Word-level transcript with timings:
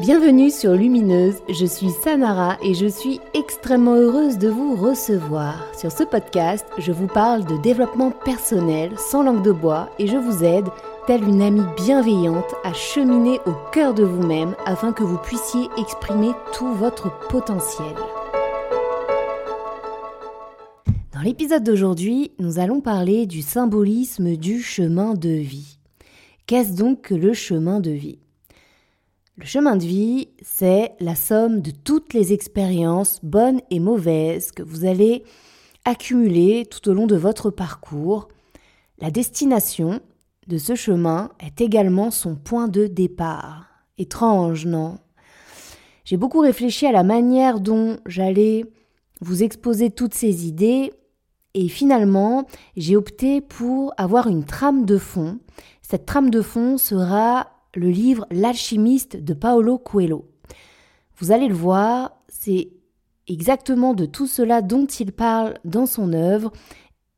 Bienvenue 0.00 0.50
sur 0.50 0.74
Lumineuse, 0.74 1.38
je 1.48 1.66
suis 1.66 1.90
Samara 1.90 2.56
et 2.62 2.72
je 2.72 2.86
suis 2.86 3.18
extrêmement 3.34 3.96
heureuse 3.96 4.38
de 4.38 4.48
vous 4.48 4.76
recevoir. 4.76 5.66
Sur 5.76 5.90
ce 5.90 6.04
podcast, 6.04 6.64
je 6.78 6.92
vous 6.92 7.08
parle 7.08 7.44
de 7.44 7.60
développement 7.62 8.12
personnel 8.12 8.92
sans 8.96 9.24
langue 9.24 9.42
de 9.42 9.50
bois 9.50 9.90
et 9.98 10.06
je 10.06 10.16
vous 10.16 10.44
aide, 10.44 10.68
telle 11.08 11.24
une 11.24 11.42
amie 11.42 11.66
bienveillante, 11.76 12.54
à 12.62 12.72
cheminer 12.74 13.40
au 13.44 13.52
cœur 13.72 13.92
de 13.92 14.04
vous-même 14.04 14.54
afin 14.66 14.92
que 14.92 15.02
vous 15.02 15.18
puissiez 15.18 15.68
exprimer 15.76 16.30
tout 16.52 16.72
votre 16.74 17.10
potentiel. 17.26 17.96
Dans 21.12 21.22
l'épisode 21.24 21.64
d'aujourd'hui, 21.64 22.30
nous 22.38 22.60
allons 22.60 22.80
parler 22.80 23.26
du 23.26 23.42
symbolisme 23.42 24.36
du 24.36 24.62
chemin 24.62 25.14
de 25.14 25.30
vie. 25.30 25.78
Qu'est-ce 26.46 26.76
donc 26.76 27.00
que 27.00 27.14
le 27.16 27.34
chemin 27.34 27.80
de 27.80 27.90
vie? 27.90 28.20
Le 29.40 29.46
chemin 29.46 29.76
de 29.76 29.84
vie, 29.84 30.30
c'est 30.42 30.96
la 30.98 31.14
somme 31.14 31.60
de 31.60 31.70
toutes 31.70 32.12
les 32.12 32.32
expériences, 32.32 33.20
bonnes 33.22 33.60
et 33.70 33.78
mauvaises, 33.78 34.50
que 34.50 34.64
vous 34.64 34.84
allez 34.84 35.22
accumuler 35.84 36.66
tout 36.66 36.88
au 36.88 36.92
long 36.92 37.06
de 37.06 37.14
votre 37.14 37.50
parcours. 37.50 38.26
La 38.98 39.12
destination 39.12 40.00
de 40.48 40.58
ce 40.58 40.74
chemin 40.74 41.30
est 41.38 41.60
également 41.60 42.10
son 42.10 42.34
point 42.34 42.66
de 42.66 42.88
départ. 42.88 43.66
Étrange, 43.96 44.66
non? 44.66 44.98
J'ai 46.04 46.16
beaucoup 46.16 46.40
réfléchi 46.40 46.86
à 46.86 46.92
la 46.92 47.04
manière 47.04 47.60
dont 47.60 47.98
j'allais 48.06 48.64
vous 49.20 49.44
exposer 49.44 49.90
toutes 49.90 50.14
ces 50.14 50.48
idées 50.48 50.92
et 51.54 51.68
finalement, 51.68 52.48
j'ai 52.76 52.96
opté 52.96 53.40
pour 53.40 53.94
avoir 53.98 54.26
une 54.26 54.44
trame 54.44 54.84
de 54.84 54.98
fond. 54.98 55.38
Cette 55.80 56.06
trame 56.06 56.30
de 56.30 56.42
fond 56.42 56.76
sera 56.76 57.57
le 57.74 57.88
livre 57.88 58.26
L'alchimiste 58.30 59.16
de 59.16 59.34
Paolo 59.34 59.78
Coelho. 59.78 60.26
Vous 61.18 61.32
allez 61.32 61.48
le 61.48 61.54
voir, 61.54 62.16
c'est 62.28 62.70
exactement 63.26 63.94
de 63.94 64.06
tout 64.06 64.26
cela 64.26 64.62
dont 64.62 64.86
il 64.86 65.12
parle 65.12 65.58
dans 65.64 65.86
son 65.86 66.12
œuvre, 66.12 66.52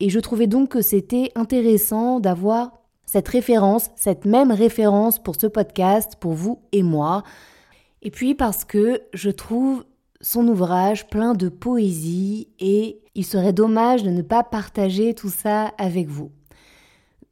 et 0.01 0.09
je 0.09 0.19
trouvais 0.19 0.47
donc 0.47 0.71
que 0.71 0.81
c'était 0.81 1.31
intéressant 1.35 2.21
d'avoir 2.21 2.81
cette 3.05 3.29
référence, 3.29 3.91
cette 3.97 4.25
même 4.25 4.51
référence 4.51 5.19
pour 5.19 5.37
ce 5.37 5.47
podcast, 5.47 6.15
pour 6.21 6.33
vous 6.33 6.63
et 6.73 6.83
moi. 6.83 7.23
Et 8.03 8.11
puis 8.11 8.35
parce 8.35 8.65
que 8.65 9.03
je 9.13 9.31
trouve 9.31 9.85
son 10.21 10.47
ouvrage 10.49 11.09
plein 11.09 11.35
de 11.35 11.49
poésie 11.49 12.49
et 12.61 13.01
il 13.15 13.25
serait 13.25 13.53
dommage 13.53 14.03
de 14.03 14.11
ne 14.11 14.23
pas 14.23 14.43
partager 14.43 15.15
tout 15.15 15.29
ça 15.29 15.73
avec 15.77 16.09
vous. 16.09 16.31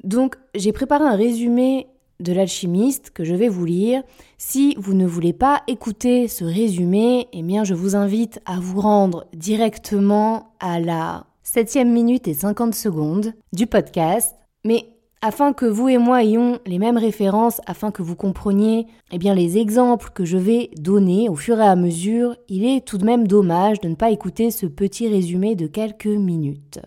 Donc 0.05 0.37
j'ai 0.55 0.73
préparé 0.73 1.05
un 1.05 1.17
résumé 1.17 1.87
de 2.20 2.33
l'alchimiste 2.33 3.11
que 3.11 3.24
je 3.24 3.34
vais 3.34 3.48
vous 3.48 3.64
lire. 3.64 4.02
Si 4.38 4.74
vous 4.78 4.94
ne 4.94 5.06
voulez 5.06 5.33
pas 5.33 5.62
écouter 5.66 6.28
ce 6.28 6.44
résumé, 6.44 7.28
eh 7.33 7.42
bien 7.42 7.64
je 7.64 7.74
vous 7.74 7.97
invite 7.97 8.41
à 8.47 8.58
vous 8.61 8.80
rendre 8.80 9.27
directement 9.34 10.55
à 10.61 10.80
la 10.80 11.27
7 11.42 11.77
minute 11.86 12.28
et 12.28 12.34
50 12.34 12.74
secondes 12.74 13.33
du 13.52 13.66
podcast. 13.66 14.34
Mais 14.64 14.89
afin 15.20 15.52
que 15.52 15.66
vous 15.66 15.89
et 15.89 15.98
moi 15.98 16.22
ayons 16.22 16.58
les 16.66 16.78
mêmes 16.78 16.98
références, 16.98 17.61
afin 17.66 17.91
que 17.91 18.02
vous 18.02 18.16
compreniez 18.16 18.86
eh 19.11 19.19
bien, 19.19 19.34
les 19.34 19.58
exemples 19.58 20.11
que 20.14 20.24
je 20.24 20.36
vais 20.36 20.70
donner 20.77 21.28
au 21.28 21.34
fur 21.34 21.58
et 21.58 21.66
à 21.66 21.74
mesure, 21.74 22.36
il 22.48 22.64
est 22.64 22.84
tout 22.84 22.98
de 22.98 23.05
même 23.05 23.27
dommage 23.27 23.80
de 23.80 23.89
ne 23.89 23.94
pas 23.94 24.11
écouter 24.11 24.50
ce 24.50 24.66
petit 24.66 25.08
résumé 25.08 25.55
de 25.55 25.66
quelques 25.66 26.06
minutes. 26.06 26.80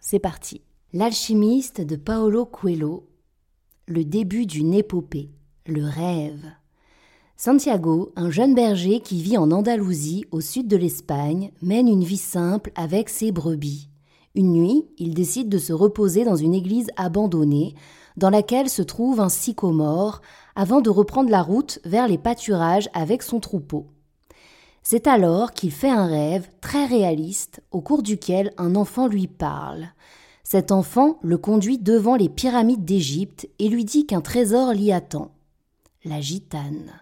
C'est 0.00 0.18
parti. 0.18 0.60
L'alchimiste 0.92 1.80
de 1.80 1.96
Paolo 1.96 2.44
Coelho, 2.44 3.04
le 3.88 4.04
début 4.04 4.46
d'une 4.46 4.74
épopée, 4.74 5.30
le 5.66 5.84
rêve. 5.84 6.44
Santiago, 7.36 8.12
un 8.14 8.30
jeune 8.30 8.54
berger 8.54 9.00
qui 9.00 9.20
vit 9.20 9.36
en 9.36 9.50
Andalousie, 9.50 10.24
au 10.30 10.40
sud 10.40 10.68
de 10.68 10.76
l'Espagne, 10.76 11.50
mène 11.62 11.88
une 11.88 12.04
vie 12.04 12.16
simple 12.16 12.70
avec 12.76 13.08
ses 13.08 13.32
brebis. 13.32 13.88
Une 14.36 14.52
nuit, 14.52 14.86
il 14.98 15.14
décide 15.14 15.48
de 15.48 15.58
se 15.58 15.72
reposer 15.72 16.24
dans 16.24 16.36
une 16.36 16.54
église 16.54 16.86
abandonnée, 16.96 17.74
dans 18.16 18.30
laquelle 18.30 18.68
se 18.68 18.82
trouve 18.82 19.20
un 19.20 19.28
sycomore, 19.28 20.22
avant 20.54 20.80
de 20.80 20.90
reprendre 20.90 21.30
la 21.30 21.42
route 21.42 21.80
vers 21.84 22.06
les 22.06 22.18
pâturages 22.18 22.88
avec 22.94 23.22
son 23.22 23.40
troupeau. 23.40 23.86
C'est 24.84 25.06
alors 25.06 25.52
qu'il 25.52 25.72
fait 25.72 25.90
un 25.90 26.06
rêve 26.06 26.48
très 26.60 26.86
réaliste, 26.86 27.62
au 27.72 27.80
cours 27.80 28.02
duquel 28.02 28.52
un 28.58 28.76
enfant 28.76 29.08
lui 29.08 29.26
parle. 29.26 29.88
Cet 30.52 30.70
enfant 30.70 31.18
le 31.22 31.38
conduit 31.38 31.78
devant 31.78 32.14
les 32.14 32.28
pyramides 32.28 32.84
d'Égypte 32.84 33.48
et 33.58 33.70
lui 33.70 33.86
dit 33.86 34.04
qu'un 34.04 34.20
trésor 34.20 34.74
l'y 34.74 34.92
attend. 34.92 35.30
La 36.04 36.20
gitane. 36.20 36.92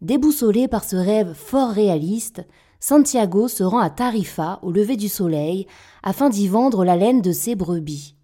Déboussolé 0.00 0.66
par 0.66 0.82
ce 0.82 0.96
rêve 0.96 1.34
fort 1.34 1.68
réaliste, 1.68 2.46
Santiago 2.80 3.48
se 3.48 3.62
rend 3.62 3.80
à 3.80 3.90
Tarifa 3.90 4.58
au 4.62 4.72
lever 4.72 4.96
du 4.96 5.10
soleil 5.10 5.66
afin 6.02 6.30
d'y 6.30 6.48
vendre 6.48 6.82
la 6.82 6.96
laine 6.96 7.20
de 7.20 7.30
ses 7.30 7.56
brebis. 7.56 8.14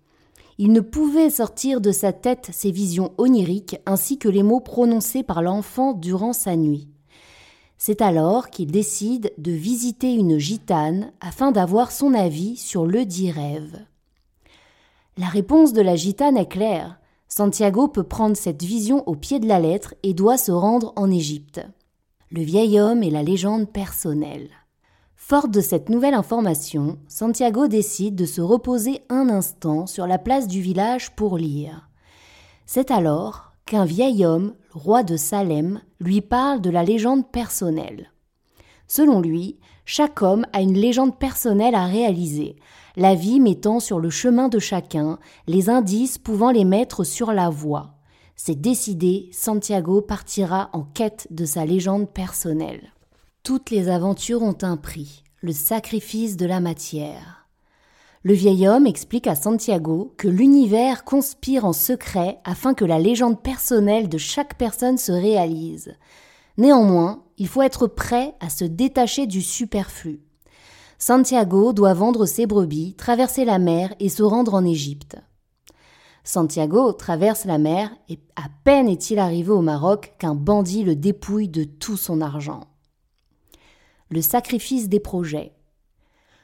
Il 0.56 0.72
ne 0.72 0.80
pouvait 0.80 1.28
sortir 1.28 1.82
de 1.82 1.92
sa 1.92 2.14
tête 2.14 2.48
ses 2.54 2.70
visions 2.70 3.12
oniriques 3.18 3.80
ainsi 3.84 4.16
que 4.16 4.30
les 4.30 4.42
mots 4.42 4.60
prononcés 4.60 5.22
par 5.22 5.42
l'enfant 5.42 5.92
durant 5.92 6.32
sa 6.32 6.56
nuit. 6.56 6.88
C'est 7.76 8.00
alors 8.00 8.48
qu'il 8.48 8.70
décide 8.70 9.34
de 9.36 9.52
visiter 9.52 10.14
une 10.14 10.38
gitane 10.38 11.12
afin 11.20 11.52
d'avoir 11.52 11.92
son 11.92 12.14
avis 12.14 12.56
sur 12.56 12.86
le 12.86 13.04
dit 13.04 13.30
rêve. 13.30 13.84
La 15.18 15.26
réponse 15.26 15.72
de 15.72 15.82
la 15.82 15.96
gitane 15.96 16.36
est 16.36 16.48
claire. 16.48 16.98
Santiago 17.28 17.88
peut 17.88 18.02
prendre 18.02 18.36
cette 18.36 18.62
vision 18.62 19.06
au 19.08 19.14
pied 19.14 19.40
de 19.40 19.48
la 19.48 19.60
lettre 19.60 19.94
et 20.02 20.14
doit 20.14 20.38
se 20.38 20.52
rendre 20.52 20.92
en 20.96 21.10
Égypte 21.10 21.60
le 22.32 22.42
vieil 22.42 22.80
homme 22.80 23.02
et 23.02 23.10
la 23.10 23.22
légende 23.22 23.70
personnelle. 23.70 24.48
Fort 25.16 25.48
de 25.48 25.60
cette 25.60 25.90
nouvelle 25.90 26.14
information, 26.14 26.98
Santiago 27.06 27.68
décide 27.68 28.14
de 28.14 28.24
se 28.24 28.40
reposer 28.40 29.02
un 29.10 29.28
instant 29.28 29.86
sur 29.86 30.06
la 30.06 30.18
place 30.18 30.48
du 30.48 30.62
village 30.62 31.14
pour 31.14 31.36
lire. 31.36 31.90
C'est 32.64 32.90
alors 32.90 33.52
qu'un 33.66 33.84
vieil 33.84 34.24
homme, 34.24 34.54
roi 34.72 35.02
de 35.02 35.16
Salem, 35.16 35.80
lui 36.00 36.22
parle 36.22 36.62
de 36.62 36.70
la 36.70 36.82
légende 36.82 37.30
personnelle. 37.30 38.11
Selon 38.86 39.20
lui, 39.20 39.58
chaque 39.84 40.22
homme 40.22 40.46
a 40.52 40.60
une 40.60 40.74
légende 40.74 41.18
personnelle 41.18 41.74
à 41.74 41.86
réaliser, 41.86 42.56
la 42.96 43.14
vie 43.14 43.40
mettant 43.40 43.80
sur 43.80 43.98
le 43.98 44.10
chemin 44.10 44.48
de 44.48 44.58
chacun 44.58 45.18
les 45.46 45.70
indices 45.70 46.18
pouvant 46.18 46.50
les 46.50 46.64
mettre 46.64 47.04
sur 47.04 47.32
la 47.32 47.48
voie. 47.48 47.94
C'est 48.36 48.60
décidé, 48.60 49.28
Santiago 49.32 50.00
partira 50.00 50.70
en 50.72 50.82
quête 50.82 51.26
de 51.30 51.44
sa 51.44 51.64
légende 51.64 52.10
personnelle. 52.10 52.92
Toutes 53.42 53.70
les 53.70 53.88
aventures 53.88 54.42
ont 54.42 54.58
un 54.62 54.76
prix, 54.76 55.24
le 55.40 55.52
sacrifice 55.52 56.36
de 56.36 56.46
la 56.46 56.60
matière. 56.60 57.48
Le 58.24 58.34
vieil 58.34 58.68
homme 58.68 58.86
explique 58.86 59.26
à 59.26 59.34
Santiago 59.34 60.14
que 60.16 60.28
l'univers 60.28 61.04
conspire 61.04 61.64
en 61.64 61.72
secret 61.72 62.38
afin 62.44 62.72
que 62.72 62.84
la 62.84 63.00
légende 63.00 63.42
personnelle 63.42 64.08
de 64.08 64.18
chaque 64.18 64.56
personne 64.56 64.96
se 64.96 65.10
réalise. 65.10 65.96
Néanmoins, 66.56 67.24
il 67.42 67.48
faut 67.48 67.62
être 67.62 67.88
prêt 67.88 68.36
à 68.38 68.48
se 68.48 68.64
détacher 68.64 69.26
du 69.26 69.42
superflu. 69.42 70.20
Santiago 70.96 71.72
doit 71.72 71.92
vendre 71.92 72.24
ses 72.24 72.46
brebis, 72.46 72.94
traverser 72.94 73.44
la 73.44 73.58
mer 73.58 73.92
et 73.98 74.10
se 74.10 74.22
rendre 74.22 74.54
en 74.54 74.64
Égypte. 74.64 75.16
Santiago 76.22 76.92
traverse 76.92 77.44
la 77.44 77.58
mer 77.58 77.90
et 78.08 78.20
à 78.36 78.44
peine 78.62 78.88
est-il 78.88 79.18
arrivé 79.18 79.50
au 79.50 79.60
Maroc 79.60 80.14
qu'un 80.20 80.36
bandit 80.36 80.84
le 80.84 80.94
dépouille 80.94 81.48
de 81.48 81.64
tout 81.64 81.96
son 81.96 82.20
argent. 82.20 82.60
Le 84.08 84.22
sacrifice 84.22 84.88
des 84.88 85.00
projets. 85.00 85.52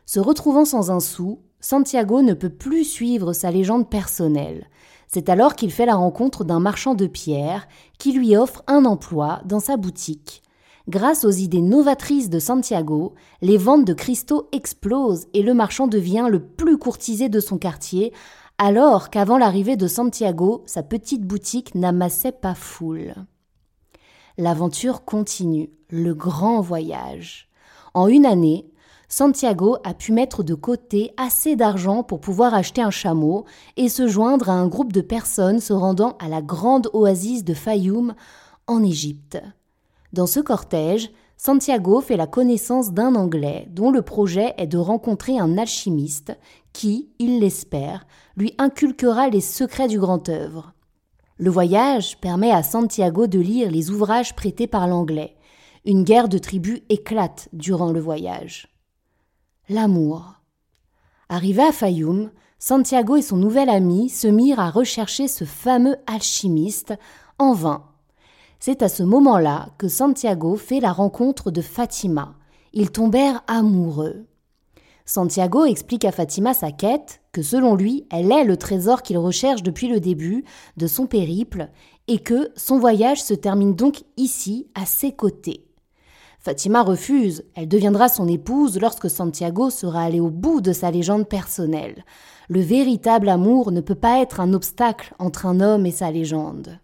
Se 0.04 0.18
retrouvant 0.18 0.64
sans 0.64 0.90
un 0.90 0.98
sou, 0.98 1.42
Santiago 1.60 2.22
ne 2.22 2.34
peut 2.34 2.50
plus 2.50 2.82
suivre 2.82 3.32
sa 3.32 3.52
légende 3.52 3.88
personnelle. 3.88 4.66
C'est 5.06 5.28
alors 5.28 5.54
qu'il 5.54 5.70
fait 5.70 5.86
la 5.86 5.94
rencontre 5.94 6.42
d'un 6.42 6.58
marchand 6.58 6.96
de 6.96 7.06
pierres 7.06 7.68
qui 8.00 8.10
lui 8.10 8.36
offre 8.36 8.64
un 8.66 8.84
emploi 8.84 9.42
dans 9.44 9.60
sa 9.60 9.76
boutique. 9.76 10.42
Grâce 10.88 11.26
aux 11.26 11.30
idées 11.30 11.60
novatrices 11.60 12.30
de 12.30 12.38
Santiago, 12.38 13.14
les 13.42 13.58
ventes 13.58 13.84
de 13.84 13.92
cristaux 13.92 14.48
explosent 14.52 15.26
et 15.34 15.42
le 15.42 15.52
marchand 15.52 15.86
devient 15.86 16.28
le 16.30 16.42
plus 16.42 16.78
courtisé 16.78 17.28
de 17.28 17.40
son 17.40 17.58
quartier 17.58 18.14
alors 18.56 19.10
qu'avant 19.10 19.36
l'arrivée 19.36 19.76
de 19.76 19.86
Santiago, 19.86 20.62
sa 20.64 20.82
petite 20.82 21.24
boutique 21.24 21.74
n'amassait 21.74 22.32
pas 22.32 22.54
foule. 22.54 23.14
L'aventure 24.38 25.04
continue, 25.04 25.68
le 25.90 26.14
grand 26.14 26.62
voyage. 26.62 27.50
En 27.92 28.08
une 28.08 28.24
année, 28.24 28.70
Santiago 29.08 29.76
a 29.84 29.92
pu 29.92 30.12
mettre 30.12 30.42
de 30.42 30.54
côté 30.54 31.12
assez 31.18 31.54
d'argent 31.54 32.02
pour 32.02 32.20
pouvoir 32.20 32.54
acheter 32.54 32.80
un 32.80 32.90
chameau 32.90 33.44
et 33.76 33.90
se 33.90 34.08
joindre 34.08 34.48
à 34.48 34.54
un 34.54 34.68
groupe 34.68 34.94
de 34.94 35.02
personnes 35.02 35.60
se 35.60 35.74
rendant 35.74 36.16
à 36.18 36.28
la 36.28 36.40
grande 36.40 36.88
oasis 36.94 37.44
de 37.44 37.52
Fayoum 37.52 38.14
en 38.66 38.82
Égypte. 38.82 39.38
Dans 40.12 40.26
ce 40.26 40.40
cortège, 40.40 41.10
Santiago 41.36 42.00
fait 42.00 42.16
la 42.16 42.26
connaissance 42.26 42.92
d'un 42.92 43.14
Anglais 43.14 43.68
dont 43.70 43.90
le 43.90 44.02
projet 44.02 44.54
est 44.56 44.66
de 44.66 44.78
rencontrer 44.78 45.38
un 45.38 45.56
alchimiste 45.56 46.36
qui, 46.72 47.10
il 47.18 47.38
l'espère, 47.40 48.06
lui 48.36 48.54
inculquera 48.58 49.28
les 49.28 49.40
secrets 49.40 49.88
du 49.88 49.98
grand 49.98 50.28
œuvre. 50.28 50.72
Le 51.36 51.50
voyage 51.50 52.18
permet 52.18 52.50
à 52.50 52.64
Santiago 52.64 53.28
de 53.28 53.38
lire 53.38 53.70
les 53.70 53.90
ouvrages 53.90 54.34
prêtés 54.34 54.66
par 54.66 54.88
l'anglais. 54.88 55.36
Une 55.84 56.02
guerre 56.02 56.28
de 56.28 56.38
tribus 56.38 56.80
éclate 56.88 57.48
durant 57.52 57.92
le 57.92 58.00
voyage. 58.00 58.68
L'amour. 59.68 60.34
Arrivé 61.28 61.62
à 61.62 61.72
Fayoum, 61.72 62.32
Santiago 62.58 63.16
et 63.16 63.22
son 63.22 63.36
nouvel 63.36 63.68
ami 63.68 64.08
se 64.08 64.26
mirent 64.26 64.58
à 64.58 64.70
rechercher 64.70 65.28
ce 65.28 65.44
fameux 65.44 65.96
alchimiste 66.06 66.94
en 67.38 67.52
vain. 67.52 67.87
C'est 68.60 68.82
à 68.82 68.88
ce 68.88 69.04
moment-là 69.04 69.68
que 69.78 69.86
Santiago 69.86 70.56
fait 70.56 70.80
la 70.80 70.92
rencontre 70.92 71.50
de 71.52 71.62
Fatima. 71.62 72.34
Ils 72.72 72.90
tombèrent 72.90 73.42
amoureux. 73.46 74.26
Santiago 75.04 75.64
explique 75.64 76.04
à 76.04 76.12
Fatima 76.12 76.52
sa 76.54 76.72
quête, 76.72 77.22
que 77.32 77.40
selon 77.40 77.76
lui, 77.76 78.06
elle 78.10 78.32
est 78.32 78.44
le 78.44 78.56
trésor 78.56 79.02
qu'il 79.02 79.16
recherche 79.16 79.62
depuis 79.62 79.88
le 79.88 80.00
début 80.00 80.44
de 80.76 80.86
son 80.86 81.06
périple, 81.06 81.70
et 82.08 82.18
que 82.18 82.50
son 82.56 82.78
voyage 82.78 83.22
se 83.22 83.32
termine 83.32 83.74
donc 83.74 84.02
ici, 84.16 84.66
à 84.74 84.86
ses 84.86 85.12
côtés. 85.12 85.64
Fatima 86.40 86.82
refuse, 86.82 87.44
elle 87.54 87.68
deviendra 87.68 88.08
son 88.08 88.26
épouse 88.26 88.78
lorsque 88.80 89.08
Santiago 89.08 89.70
sera 89.70 90.02
allé 90.02 90.20
au 90.20 90.30
bout 90.30 90.60
de 90.60 90.72
sa 90.72 90.90
légende 90.90 91.28
personnelle. 91.28 92.04
Le 92.48 92.60
véritable 92.60 93.28
amour 93.28 93.70
ne 93.70 93.80
peut 93.80 93.94
pas 93.94 94.20
être 94.20 94.40
un 94.40 94.52
obstacle 94.52 95.14
entre 95.18 95.46
un 95.46 95.60
homme 95.60 95.86
et 95.86 95.90
sa 95.90 96.10
légende. 96.10 96.80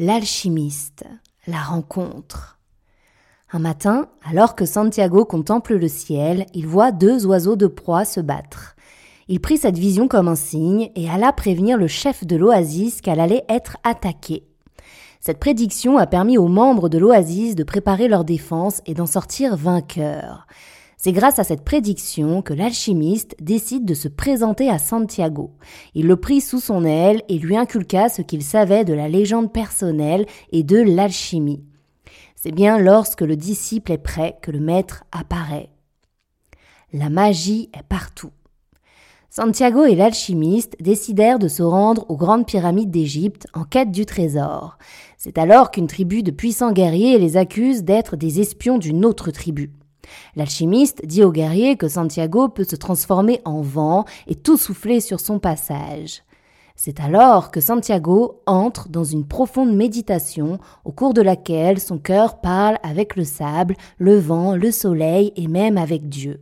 L'alchimiste, 0.00 1.06
la 1.48 1.58
rencontre. 1.58 2.60
Un 3.50 3.58
matin, 3.58 4.06
alors 4.24 4.54
que 4.54 4.64
Santiago 4.64 5.24
contemple 5.24 5.74
le 5.74 5.88
ciel, 5.88 6.46
il 6.54 6.68
voit 6.68 6.92
deux 6.92 7.26
oiseaux 7.26 7.56
de 7.56 7.66
proie 7.66 8.04
se 8.04 8.20
battre. 8.20 8.76
Il 9.26 9.40
prit 9.40 9.58
cette 9.58 9.76
vision 9.76 10.06
comme 10.06 10.28
un 10.28 10.36
signe 10.36 10.92
et 10.94 11.10
alla 11.10 11.32
prévenir 11.32 11.76
le 11.76 11.88
chef 11.88 12.24
de 12.24 12.36
l'oasis 12.36 13.00
qu'elle 13.00 13.18
allait 13.18 13.44
être 13.48 13.76
attaquée. 13.82 14.44
Cette 15.18 15.40
prédiction 15.40 15.98
a 15.98 16.06
permis 16.06 16.38
aux 16.38 16.46
membres 16.46 16.88
de 16.88 16.98
l'oasis 16.98 17.56
de 17.56 17.64
préparer 17.64 18.06
leur 18.06 18.24
défense 18.24 18.80
et 18.86 18.94
d'en 18.94 19.06
sortir 19.06 19.56
vainqueurs. 19.56 20.46
C'est 21.00 21.12
grâce 21.12 21.38
à 21.38 21.44
cette 21.44 21.64
prédiction 21.64 22.42
que 22.42 22.52
l'alchimiste 22.52 23.36
décide 23.40 23.84
de 23.84 23.94
se 23.94 24.08
présenter 24.08 24.68
à 24.68 24.80
Santiago. 24.80 25.52
Il 25.94 26.08
le 26.08 26.16
prit 26.16 26.40
sous 26.40 26.58
son 26.58 26.84
aile 26.84 27.22
et 27.28 27.38
lui 27.38 27.56
inculqua 27.56 28.08
ce 28.08 28.20
qu'il 28.20 28.42
savait 28.42 28.84
de 28.84 28.94
la 28.94 29.08
légende 29.08 29.52
personnelle 29.52 30.26
et 30.50 30.64
de 30.64 30.78
l'alchimie. 30.78 31.62
C'est 32.34 32.50
bien 32.50 32.80
lorsque 32.80 33.20
le 33.20 33.36
disciple 33.36 33.92
est 33.92 33.98
prêt 33.98 34.38
que 34.42 34.50
le 34.50 34.58
maître 34.58 35.04
apparaît. 35.12 35.70
La 36.92 37.10
magie 37.10 37.70
est 37.78 37.86
partout. 37.88 38.32
Santiago 39.30 39.84
et 39.84 39.94
l'alchimiste 39.94 40.74
décidèrent 40.80 41.38
de 41.38 41.46
se 41.46 41.62
rendre 41.62 42.06
aux 42.08 42.16
grandes 42.16 42.46
pyramides 42.46 42.90
d'Égypte 42.90 43.46
en 43.54 43.62
quête 43.62 43.92
du 43.92 44.04
trésor. 44.04 44.78
C'est 45.16 45.38
alors 45.38 45.70
qu'une 45.70 45.86
tribu 45.86 46.24
de 46.24 46.32
puissants 46.32 46.72
guerriers 46.72 47.18
les 47.18 47.36
accuse 47.36 47.84
d'être 47.84 48.16
des 48.16 48.40
espions 48.40 48.78
d'une 48.78 49.04
autre 49.04 49.30
tribu. 49.30 49.70
L'alchimiste 50.36 51.04
dit 51.04 51.24
au 51.24 51.32
guerrier 51.32 51.76
que 51.76 51.88
Santiago 51.88 52.48
peut 52.48 52.64
se 52.64 52.76
transformer 52.76 53.40
en 53.44 53.60
vent 53.60 54.04
et 54.26 54.34
tout 54.34 54.56
souffler 54.56 55.00
sur 55.00 55.20
son 55.20 55.38
passage. 55.38 56.22
C'est 56.80 57.00
alors 57.00 57.50
que 57.50 57.60
Santiago 57.60 58.40
entre 58.46 58.88
dans 58.88 59.02
une 59.02 59.26
profonde 59.26 59.74
méditation 59.74 60.60
au 60.84 60.92
cours 60.92 61.12
de 61.12 61.22
laquelle 61.22 61.80
son 61.80 61.98
cœur 61.98 62.40
parle 62.40 62.78
avec 62.84 63.16
le 63.16 63.24
sable, 63.24 63.74
le 63.98 64.16
vent, 64.16 64.54
le 64.54 64.70
soleil 64.70 65.32
et 65.34 65.48
même 65.48 65.76
avec 65.76 66.08
Dieu. 66.08 66.40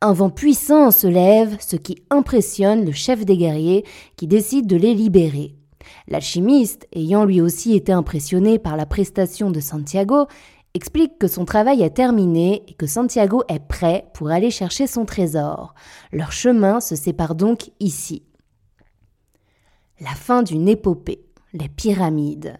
Un 0.00 0.12
vent 0.12 0.30
puissant 0.30 0.92
se 0.92 1.08
lève, 1.08 1.56
ce 1.58 1.74
qui 1.74 1.96
impressionne 2.10 2.84
le 2.84 2.92
chef 2.92 3.24
des 3.24 3.36
guerriers 3.36 3.84
qui 4.16 4.28
décide 4.28 4.68
de 4.68 4.76
les 4.76 4.94
libérer. 4.94 5.56
L'alchimiste, 6.06 6.86
ayant 6.94 7.24
lui 7.24 7.40
aussi 7.40 7.74
été 7.74 7.90
impressionné 7.90 8.58
par 8.58 8.76
la 8.76 8.86
prestation 8.86 9.50
de 9.50 9.60
Santiago, 9.60 10.26
explique 10.74 11.18
que 11.18 11.28
son 11.28 11.44
travail 11.44 11.82
est 11.82 11.94
terminé 11.94 12.64
et 12.66 12.74
que 12.74 12.86
Santiago 12.86 13.44
est 13.48 13.64
prêt 13.64 14.10
pour 14.12 14.30
aller 14.30 14.50
chercher 14.50 14.86
son 14.86 15.04
trésor. 15.04 15.74
Leur 16.12 16.32
chemin 16.32 16.80
se 16.80 16.96
sépare 16.96 17.36
donc 17.36 17.70
ici. 17.78 18.24
La 20.00 20.10
fin 20.10 20.42
d'une 20.42 20.68
épopée, 20.68 21.24
les 21.52 21.68
pyramides. 21.68 22.58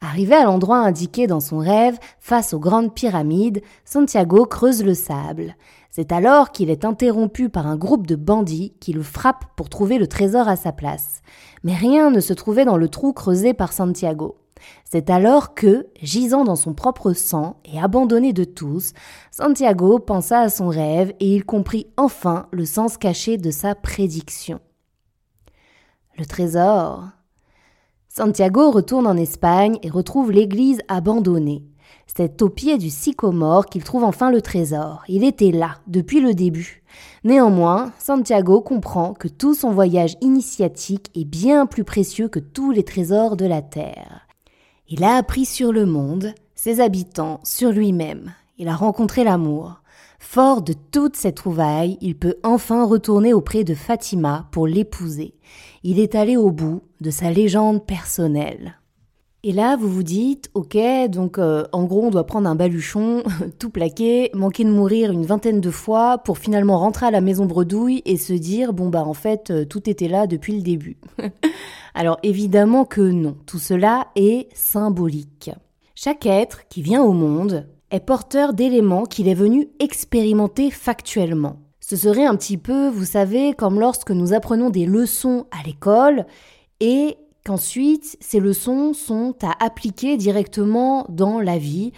Arrivé 0.00 0.34
à 0.34 0.44
l'endroit 0.44 0.78
indiqué 0.78 1.26
dans 1.26 1.40
son 1.40 1.58
rêve, 1.58 1.98
face 2.18 2.54
aux 2.54 2.60
grandes 2.60 2.94
pyramides, 2.94 3.62
Santiago 3.84 4.44
creuse 4.44 4.84
le 4.84 4.94
sable. 4.94 5.56
C'est 5.90 6.12
alors 6.12 6.52
qu'il 6.52 6.70
est 6.70 6.84
interrompu 6.84 7.48
par 7.48 7.66
un 7.66 7.76
groupe 7.76 8.06
de 8.06 8.14
bandits 8.14 8.74
qui 8.80 8.92
le 8.92 9.02
frappent 9.02 9.46
pour 9.56 9.68
trouver 9.68 9.98
le 9.98 10.06
trésor 10.06 10.46
à 10.46 10.56
sa 10.56 10.72
place. 10.72 11.22
Mais 11.64 11.74
rien 11.74 12.10
ne 12.10 12.20
se 12.20 12.32
trouvait 12.32 12.64
dans 12.64 12.76
le 12.76 12.88
trou 12.88 13.12
creusé 13.12 13.54
par 13.54 13.72
Santiago. 13.72 14.36
C'est 14.84 15.10
alors 15.10 15.54
que, 15.54 15.86
gisant 16.02 16.44
dans 16.44 16.56
son 16.56 16.74
propre 16.74 17.12
sang 17.12 17.60
et 17.64 17.80
abandonné 17.80 18.32
de 18.32 18.44
tous, 18.44 18.92
Santiago 19.30 19.98
pensa 19.98 20.40
à 20.40 20.48
son 20.48 20.68
rêve 20.68 21.12
et 21.20 21.34
il 21.34 21.44
comprit 21.44 21.86
enfin 21.96 22.46
le 22.50 22.64
sens 22.64 22.96
caché 22.96 23.36
de 23.36 23.50
sa 23.50 23.74
prédiction. 23.74 24.60
Le 26.18 26.26
trésor. 26.26 27.04
Santiago 28.08 28.70
retourne 28.70 29.06
en 29.06 29.16
Espagne 29.16 29.78
et 29.82 29.90
retrouve 29.90 30.32
l'église 30.32 30.80
abandonnée. 30.88 31.64
C'est 32.06 32.42
au 32.42 32.48
pied 32.48 32.78
du 32.78 32.90
sycomore 32.90 33.66
qu'il 33.66 33.84
trouve 33.84 34.02
enfin 34.02 34.30
le 34.30 34.40
trésor. 34.40 35.04
Il 35.08 35.24
était 35.24 35.52
là, 35.52 35.76
depuis 35.86 36.20
le 36.20 36.34
début. 36.34 36.82
Néanmoins, 37.22 37.92
Santiago 37.98 38.60
comprend 38.60 39.12
que 39.14 39.28
tout 39.28 39.54
son 39.54 39.70
voyage 39.70 40.16
initiatique 40.20 41.10
est 41.14 41.24
bien 41.24 41.66
plus 41.66 41.84
précieux 41.84 42.28
que 42.28 42.40
tous 42.40 42.70
les 42.70 42.82
trésors 42.82 43.36
de 43.36 43.46
la 43.46 43.62
terre. 43.62 44.27
Il 44.90 45.04
a 45.04 45.16
appris 45.16 45.44
sur 45.44 45.70
le 45.70 45.84
monde, 45.84 46.32
ses 46.54 46.80
habitants, 46.80 47.40
sur 47.44 47.72
lui-même. 47.72 48.32
Il 48.56 48.68
a 48.68 48.74
rencontré 48.74 49.22
l'amour. 49.22 49.82
Fort 50.18 50.62
de 50.62 50.72
toutes 50.72 51.14
ces 51.14 51.32
trouvailles, 51.32 51.98
il 52.00 52.16
peut 52.16 52.36
enfin 52.42 52.86
retourner 52.86 53.34
auprès 53.34 53.64
de 53.64 53.74
Fatima 53.74 54.48
pour 54.50 54.66
l'épouser. 54.66 55.34
Il 55.82 56.00
est 56.00 56.14
allé 56.14 56.38
au 56.38 56.50
bout 56.50 56.80
de 57.02 57.10
sa 57.10 57.30
légende 57.30 57.84
personnelle. 57.84 58.78
Et 59.44 59.52
là, 59.52 59.76
vous 59.76 59.88
vous 59.88 60.02
dites, 60.02 60.50
ok, 60.54 60.76
donc 61.10 61.38
euh, 61.38 61.64
en 61.72 61.84
gros, 61.84 62.06
on 62.06 62.10
doit 62.10 62.26
prendre 62.26 62.48
un 62.48 62.56
baluchon, 62.56 63.22
tout 63.60 63.70
plaqué, 63.70 64.30
manquer 64.34 64.64
de 64.64 64.70
mourir 64.70 65.12
une 65.12 65.26
vingtaine 65.26 65.60
de 65.60 65.70
fois 65.70 66.18
pour 66.18 66.38
finalement 66.38 66.78
rentrer 66.78 67.06
à 67.06 67.12
la 67.12 67.20
maison 67.20 67.46
bredouille 67.46 68.02
et 68.04 68.16
se 68.16 68.32
dire, 68.32 68.72
bon 68.72 68.88
bah 68.88 69.04
en 69.04 69.14
fait, 69.14 69.50
euh, 69.50 69.64
tout 69.64 69.88
était 69.88 70.08
là 70.08 70.26
depuis 70.26 70.56
le 70.56 70.62
début. 70.62 70.96
Alors 71.94 72.18
évidemment 72.24 72.84
que 72.84 73.00
non, 73.00 73.36
tout 73.46 73.60
cela 73.60 74.08
est 74.16 74.48
symbolique. 74.56 75.52
Chaque 75.94 76.26
être 76.26 76.66
qui 76.68 76.82
vient 76.82 77.04
au 77.04 77.12
monde 77.12 77.68
est 77.92 78.00
porteur 78.00 78.54
d'éléments 78.54 79.04
qu'il 79.04 79.28
est 79.28 79.34
venu 79.34 79.68
expérimenter 79.78 80.72
factuellement. 80.72 81.60
Ce 81.80 81.94
serait 81.96 82.26
un 82.26 82.34
petit 82.34 82.58
peu, 82.58 82.88
vous 82.88 83.04
savez, 83.04 83.54
comme 83.54 83.78
lorsque 83.78 84.10
nous 84.10 84.34
apprenons 84.34 84.68
des 84.68 84.84
leçons 84.84 85.46
à 85.52 85.64
l'école 85.64 86.26
et 86.80 87.16
qu'ensuite 87.48 88.18
ces 88.20 88.40
leçons 88.40 88.92
sont 88.92 89.34
à 89.42 89.64
appliquer 89.64 90.18
directement 90.18 91.06
dans 91.08 91.40
la 91.40 91.56
vie. 91.56 91.92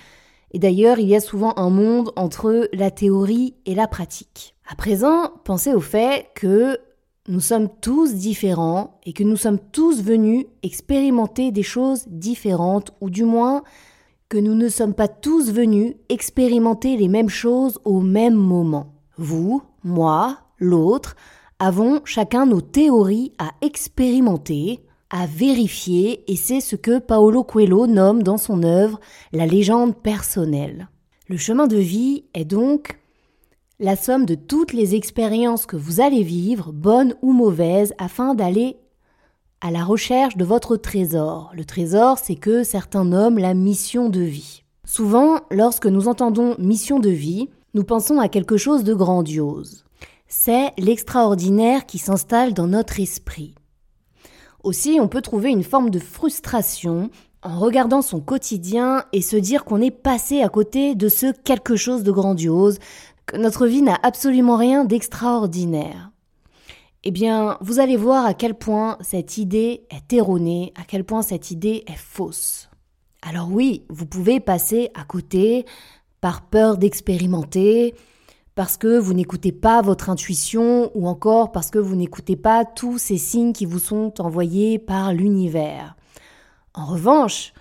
Et 0.52 0.60
d'ailleurs, 0.60 1.00
il 1.00 1.08
y 1.08 1.16
a 1.16 1.20
souvent 1.20 1.54
un 1.56 1.70
monde 1.70 2.12
entre 2.14 2.68
la 2.72 2.92
théorie 2.92 3.54
et 3.66 3.74
la 3.74 3.88
pratique. 3.88 4.54
À 4.68 4.76
présent, 4.76 5.32
pensez 5.42 5.74
au 5.74 5.80
fait 5.80 6.28
que 6.36 6.78
nous 7.26 7.40
sommes 7.40 7.68
tous 7.80 8.14
différents 8.14 9.00
et 9.04 9.12
que 9.12 9.24
nous 9.24 9.36
sommes 9.36 9.58
tous 9.72 10.00
venus 10.04 10.46
expérimenter 10.62 11.50
des 11.50 11.64
choses 11.64 12.04
différentes, 12.06 12.92
ou 13.00 13.10
du 13.10 13.24
moins 13.24 13.64
que 14.28 14.38
nous 14.38 14.54
ne 14.54 14.68
sommes 14.68 14.94
pas 14.94 15.08
tous 15.08 15.50
venus 15.50 15.96
expérimenter 16.08 16.96
les 16.96 17.08
mêmes 17.08 17.28
choses 17.28 17.80
au 17.84 17.98
même 18.00 18.34
moment. 18.34 18.94
Vous, 19.16 19.62
moi, 19.82 20.38
l'autre, 20.60 21.16
avons 21.58 22.02
chacun 22.04 22.46
nos 22.46 22.60
théories 22.60 23.32
à 23.38 23.50
expérimenter, 23.62 24.84
à 25.10 25.26
vérifier, 25.26 26.24
et 26.30 26.36
c'est 26.36 26.60
ce 26.60 26.76
que 26.76 26.98
Paolo 26.98 27.42
Coelho 27.42 27.86
nomme 27.86 28.22
dans 28.22 28.38
son 28.38 28.62
œuvre 28.62 29.00
la 29.32 29.46
légende 29.46 29.96
personnelle. 29.96 30.88
Le 31.28 31.36
chemin 31.36 31.66
de 31.66 31.76
vie 31.76 32.24
est 32.34 32.44
donc 32.44 32.98
la 33.80 33.96
somme 33.96 34.26
de 34.26 34.34
toutes 34.34 34.72
les 34.72 34.94
expériences 34.94 35.66
que 35.66 35.76
vous 35.76 36.00
allez 36.00 36.22
vivre, 36.22 36.72
bonnes 36.72 37.14
ou 37.22 37.32
mauvaises, 37.32 37.94
afin 37.98 38.34
d'aller 38.34 38.76
à 39.60 39.70
la 39.70 39.84
recherche 39.84 40.36
de 40.36 40.44
votre 40.44 40.76
trésor. 40.76 41.50
Le 41.54 41.64
trésor, 41.64 42.18
c'est 42.18 42.36
que 42.36 42.62
certains 42.62 43.04
nomment 43.04 43.38
la 43.38 43.54
mission 43.54 44.08
de 44.08 44.20
vie. 44.20 44.62
Souvent, 44.84 45.40
lorsque 45.50 45.86
nous 45.86 46.08
entendons 46.08 46.56
mission 46.58 46.98
de 46.98 47.10
vie, 47.10 47.48
nous 47.74 47.84
pensons 47.84 48.18
à 48.18 48.28
quelque 48.28 48.56
chose 48.56 48.84
de 48.84 48.94
grandiose. 48.94 49.84
C'est 50.28 50.72
l'extraordinaire 50.78 51.86
qui 51.86 51.98
s'installe 51.98 52.54
dans 52.54 52.66
notre 52.66 53.00
esprit. 53.00 53.54
Aussi, 54.62 54.98
on 55.00 55.08
peut 55.08 55.22
trouver 55.22 55.50
une 55.50 55.64
forme 55.64 55.90
de 55.90 55.98
frustration 55.98 57.10
en 57.42 57.58
regardant 57.58 58.02
son 58.02 58.20
quotidien 58.20 59.04
et 59.12 59.22
se 59.22 59.36
dire 59.36 59.64
qu'on 59.64 59.80
est 59.80 59.90
passé 59.90 60.42
à 60.42 60.48
côté 60.48 60.94
de 60.94 61.08
ce 61.08 61.32
quelque 61.32 61.76
chose 61.76 62.02
de 62.02 62.12
grandiose, 62.12 62.78
que 63.26 63.36
notre 63.36 63.66
vie 63.66 63.82
n'a 63.82 63.98
absolument 64.02 64.56
rien 64.56 64.84
d'extraordinaire. 64.84 66.10
eh 67.02 67.10
bien, 67.10 67.56
vous 67.62 67.80
allez 67.80 67.96
voir 67.96 68.26
à 68.26 68.34
quel 68.34 68.54
point 68.54 68.98
cette 69.00 69.38
idée 69.38 69.86
est 69.88 70.12
erronée, 70.12 70.74
à 70.76 70.82
quel 70.84 71.04
point 71.04 71.22
cette 71.22 71.50
idée 71.50 71.82
est 71.86 71.96
fausse. 71.96 72.68
Alors 73.22 73.50
oui, 73.50 73.84
vous 73.88 74.04
pouvez 74.04 74.40
passer 74.40 74.90
à 74.94 75.04
côté 75.04 75.64
par 76.20 76.42
peur 76.42 76.76
d'expérimenter, 76.76 77.94
parce 78.54 78.76
que 78.76 78.98
vous 78.98 79.14
n'écoutez 79.14 79.52
pas 79.52 79.82
votre 79.82 80.10
intuition 80.10 80.90
ou 80.94 81.06
encore 81.08 81.52
parce 81.52 81.70
que 81.70 81.78
vous 81.78 81.96
n'écoutez 81.96 82.36
pas 82.36 82.64
tous 82.64 82.98
ces 82.98 83.18
signes 83.18 83.52
qui 83.52 83.66
vous 83.66 83.78
sont 83.78 84.20
envoyés 84.20 84.78
par 84.78 85.12
l'univers. 85.12 85.96
En 86.74 86.86
revanche, 86.86 87.52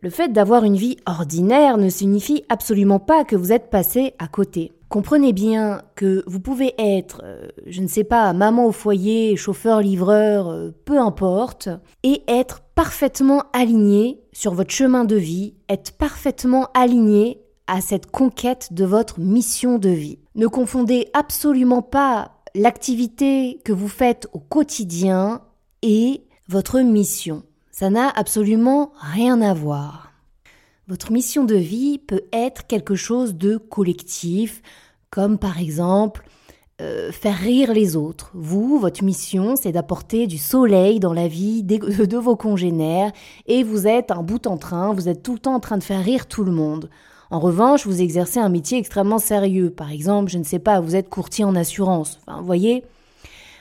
le 0.00 0.10
fait 0.10 0.32
d'avoir 0.32 0.64
une 0.64 0.76
vie 0.76 0.96
ordinaire 1.06 1.78
ne 1.78 1.88
signifie 1.88 2.44
absolument 2.48 2.98
pas 2.98 3.24
que 3.24 3.36
vous 3.36 3.52
êtes 3.52 3.70
passé 3.70 4.14
à 4.18 4.26
côté. 4.26 4.72
Comprenez 4.88 5.32
bien 5.32 5.82
que 5.94 6.22
vous 6.26 6.40
pouvez 6.40 6.74
être, 6.76 7.22
euh, 7.24 7.46
je 7.66 7.80
ne 7.80 7.86
sais 7.86 8.04
pas, 8.04 8.32
maman 8.32 8.66
au 8.66 8.72
foyer, 8.72 9.36
chauffeur, 9.36 9.80
livreur, 9.80 10.48
euh, 10.48 10.70
peu 10.84 10.98
importe, 10.98 11.70
et 12.02 12.22
être 12.28 12.62
parfaitement 12.74 13.44
aligné 13.52 14.20
sur 14.32 14.54
votre 14.54 14.72
chemin 14.72 15.04
de 15.04 15.16
vie, 15.16 15.54
être 15.68 15.92
parfaitement 15.92 16.68
aligné 16.74 17.41
à 17.72 17.80
cette 17.80 18.10
conquête 18.10 18.74
de 18.74 18.84
votre 18.84 19.18
mission 19.18 19.78
de 19.78 19.88
vie. 19.88 20.18
Ne 20.34 20.46
confondez 20.46 21.08
absolument 21.14 21.80
pas 21.80 22.32
l'activité 22.54 23.62
que 23.64 23.72
vous 23.72 23.88
faites 23.88 24.28
au 24.34 24.40
quotidien 24.40 25.40
et 25.80 26.22
votre 26.50 26.80
mission. 26.80 27.44
Ça 27.70 27.88
n'a 27.88 28.10
absolument 28.10 28.92
rien 29.00 29.40
à 29.40 29.54
voir. 29.54 30.12
Votre 30.86 31.12
mission 31.12 31.44
de 31.44 31.54
vie 31.54 31.96
peut 31.98 32.24
être 32.30 32.66
quelque 32.66 32.94
chose 32.94 33.36
de 33.36 33.56
collectif, 33.56 34.60
comme 35.08 35.38
par 35.38 35.58
exemple 35.58 36.26
euh, 36.82 37.10
faire 37.10 37.38
rire 37.38 37.72
les 37.72 37.96
autres. 37.96 38.32
Vous, 38.34 38.78
votre 38.78 39.02
mission, 39.02 39.56
c'est 39.56 39.72
d'apporter 39.72 40.26
du 40.26 40.36
soleil 40.36 41.00
dans 41.00 41.14
la 41.14 41.26
vie 41.26 41.62
de 41.64 42.18
vos 42.18 42.36
congénères 42.36 43.12
et 43.46 43.62
vous 43.62 43.86
êtes 43.86 44.10
un 44.10 44.22
bout 44.22 44.46
en 44.46 44.58
train, 44.58 44.92
vous 44.92 45.08
êtes 45.08 45.22
tout 45.22 45.32
le 45.32 45.38
temps 45.38 45.54
en 45.54 45.60
train 45.60 45.78
de 45.78 45.82
faire 45.82 46.04
rire 46.04 46.26
tout 46.26 46.44
le 46.44 46.52
monde. 46.52 46.90
En 47.32 47.40
revanche, 47.40 47.86
vous 47.86 48.02
exercez 48.02 48.40
un 48.40 48.50
métier 48.50 48.76
extrêmement 48.76 49.18
sérieux. 49.18 49.70
Par 49.70 49.90
exemple, 49.90 50.30
je 50.30 50.36
ne 50.36 50.44
sais 50.44 50.58
pas, 50.58 50.80
vous 50.80 50.96
êtes 50.96 51.08
courtier 51.08 51.46
en 51.46 51.56
assurance. 51.56 52.20
Enfin, 52.20 52.38
vous 52.38 52.44
voyez, 52.44 52.84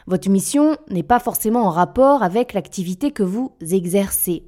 votre 0.08 0.30
mission 0.30 0.76
n'est 0.90 1.04
pas 1.04 1.22
forcément 1.22 1.62
en 1.62 1.70
rapport 1.70 2.22
avec 2.22 2.52
l'activité 2.52 3.12
que 3.12 3.24
vous 3.24 3.54
exercez. 3.62 4.44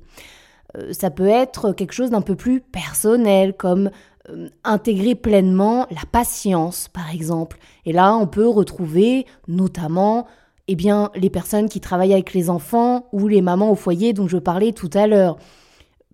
Euh, 0.78 0.92
ça 0.92 1.10
peut 1.10 1.30
être 1.30 1.72
quelque 1.72 1.94
chose 1.94 2.10
d'un 2.10 2.20
peu 2.20 2.36
plus 2.36 2.60
personnel, 2.60 3.54
comme 3.56 3.92
euh, 4.28 4.50
intégrer 4.66 5.16
pleinement 5.16 5.88
la 5.90 6.06
patience, 6.12 6.90
par 6.90 7.10
exemple. 7.10 7.60
Et 7.86 7.94
là, 7.94 8.18
on 8.18 8.28
peut 8.28 8.50
retrouver 8.50 9.26
notamment 9.48 10.28
eh 10.68 10.76
bien, 10.76 11.12
les 11.16 11.30
personnes 11.30 11.70
qui 11.70 11.80
travaillent 11.80 12.12
avec 12.12 12.34
les 12.34 12.50
enfants 12.50 13.08
ou 13.14 13.30
les 13.30 13.42
mamans 13.42 13.72
au 13.72 13.76
foyer 13.76 14.12
dont 14.12 14.28
je 14.28 14.38
parlais 14.38 14.74
tout 14.74 14.90
à 14.94 15.08
l'heure. 15.08 15.38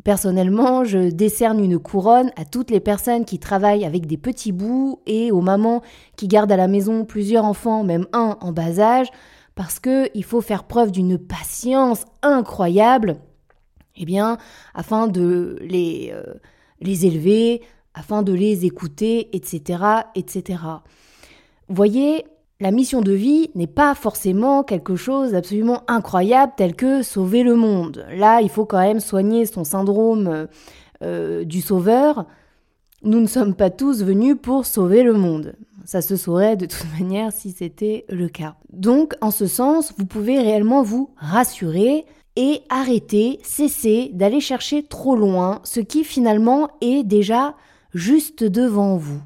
Personnellement, 0.04 0.86
je 0.86 1.10
décerne 1.10 1.64
une 1.64 1.78
couronne 1.78 2.32
à 2.38 2.46
toutes 2.46 2.72
les 2.72 2.80
personnes 2.80 3.26
qui 3.26 3.38
travaillent 3.38 3.86
avec 3.86 4.06
des 4.06 4.18
petits 4.18 4.54
bouts 4.54 5.02
et 5.06 5.32
aux 5.32 5.42
mamans 5.42 5.82
qui 6.16 6.28
gardent 6.28 6.52
à 6.54 6.58
la 6.58 6.70
maison 6.70 7.04
plusieurs 7.04 7.44
enfants, 7.44 7.84
même 7.84 8.08
un 8.14 8.38
en 8.40 8.54
bas 8.54 8.80
âge, 8.80 9.08
parce 9.56 9.80
qu'il 9.82 10.24
faut 10.24 10.40
faire 10.40 10.64
preuve 10.64 10.92
d'une 10.92 11.18
patience 11.18 12.06
incroyable, 12.22 13.18
eh 13.98 14.06
bien, 14.06 14.38
afin 14.74 15.08
de 15.08 15.58
les, 15.62 16.12
euh, 16.14 16.24
les 16.80 17.06
élever, 17.06 17.62
afin 17.94 18.24
de 18.24 18.32
les 18.32 18.66
écouter, 18.66 19.36
etc., 19.36 19.84
etc. 20.16 20.60
Voyez, 21.68 22.26
la 22.62 22.72
mission 22.72 23.02
de 23.02 23.14
vie 23.14 23.52
n'est 23.56 23.68
pas 23.68 23.96
forcément 23.96 24.64
quelque 24.64 24.98
chose 24.98 25.32
d'absolument 25.32 25.84
incroyable 25.88 26.54
tel 26.58 26.76
que 26.76 27.04
sauver 27.04 27.44
le 27.44 27.56
monde. 27.56 28.06
Là, 28.12 28.42
il 28.42 28.50
faut 28.50 28.66
quand 28.66 28.82
même 28.82 29.00
soigner 29.00 29.46
son 29.46 29.64
syndrome 29.64 30.48
euh, 31.02 31.46
du 31.46 31.62
sauveur. 31.62 32.26
Nous 33.02 33.22
ne 33.22 33.28
sommes 33.28 33.56
pas 33.56 33.70
tous 33.70 34.04
venus 34.04 34.36
pour 34.42 34.66
sauver 34.66 35.04
le 35.04 35.14
monde. 35.14 35.56
Ça 35.86 36.02
se 36.02 36.18
saurait 36.18 36.58
de 36.58 36.66
toute 36.66 36.86
manière 37.00 37.32
si 37.32 37.52
c'était 37.52 38.06
le 38.10 38.28
cas. 38.28 38.56
Donc, 38.74 39.14
en 39.22 39.32
ce 39.32 39.48
sens, 39.48 39.94
vous 39.98 40.06
pouvez 40.06 40.40
réellement 40.40 40.84
vous 40.84 41.12
rassurer 41.16 42.06
et 42.36 42.62
arrêter, 42.70 43.40
cesser 43.44 44.12
d'aller 44.14 44.42
chercher 44.42 44.84
trop 44.84 45.16
loin 45.16 45.62
ce 45.64 45.80
qui 45.80 46.04
finalement 46.04 46.70
est 46.82 47.04
déjà 47.04 47.56
juste 47.94 48.44
devant 48.44 48.98
vous. 48.98 49.22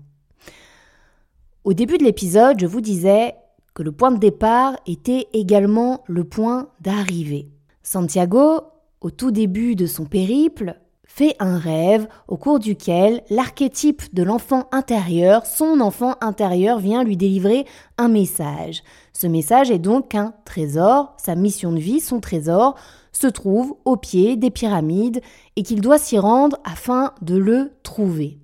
Au 1.64 1.72
début 1.72 1.98
de 1.98 2.04
l'épisode, 2.04 2.60
je 2.60 2.66
vous 2.66 2.82
disais 2.82 3.36
que 3.74 3.84
le 3.84 3.94
point 3.94 4.12
de 4.12 4.18
départ 4.18 4.76
était 4.86 5.28
également 5.32 6.04
le 6.08 6.26
point 6.26 6.68
d'arrivée. 6.82 7.48
Santiago, 7.84 8.64
au 9.00 9.12
tout 9.12 9.32
début 9.32 9.78
de 9.78 9.86
son 9.86 10.04
périple, 10.04 10.76
fait 11.06 11.38
un 11.40 11.58
rêve 11.58 12.10
au 12.28 12.36
cours 12.36 12.60
duquel 12.60 13.24
l'archétype 13.30 14.14
de 14.14 14.24
l'enfant 14.24 14.68
intérieur, 14.74 15.46
son 15.46 15.80
enfant 15.80 16.16
intérieur, 16.20 16.80
vient 16.80 17.06
lui 17.06 17.16
délivrer 17.16 17.66
un 17.98 18.10
message. 18.10 18.84
Ce 19.14 19.28
message 19.28 19.72
est 19.72 19.80
donc 19.80 20.16
un 20.16 20.34
trésor, 20.44 21.14
sa 21.16 21.36
mission 21.36 21.72
de 21.72 21.80
vie, 21.80 22.02
son 22.02 22.20
trésor, 22.20 22.76
se 23.14 23.28
trouve 23.28 23.78
au 23.86 23.96
pied 23.96 24.36
des 24.36 24.52
pyramides 24.52 25.22
et 25.56 25.64
qu'il 25.64 25.80
doit 25.80 25.98
s'y 25.98 26.20
rendre 26.20 26.58
afin 26.66 27.14
de 27.22 27.38
le 27.38 27.72
trouver. 27.84 28.43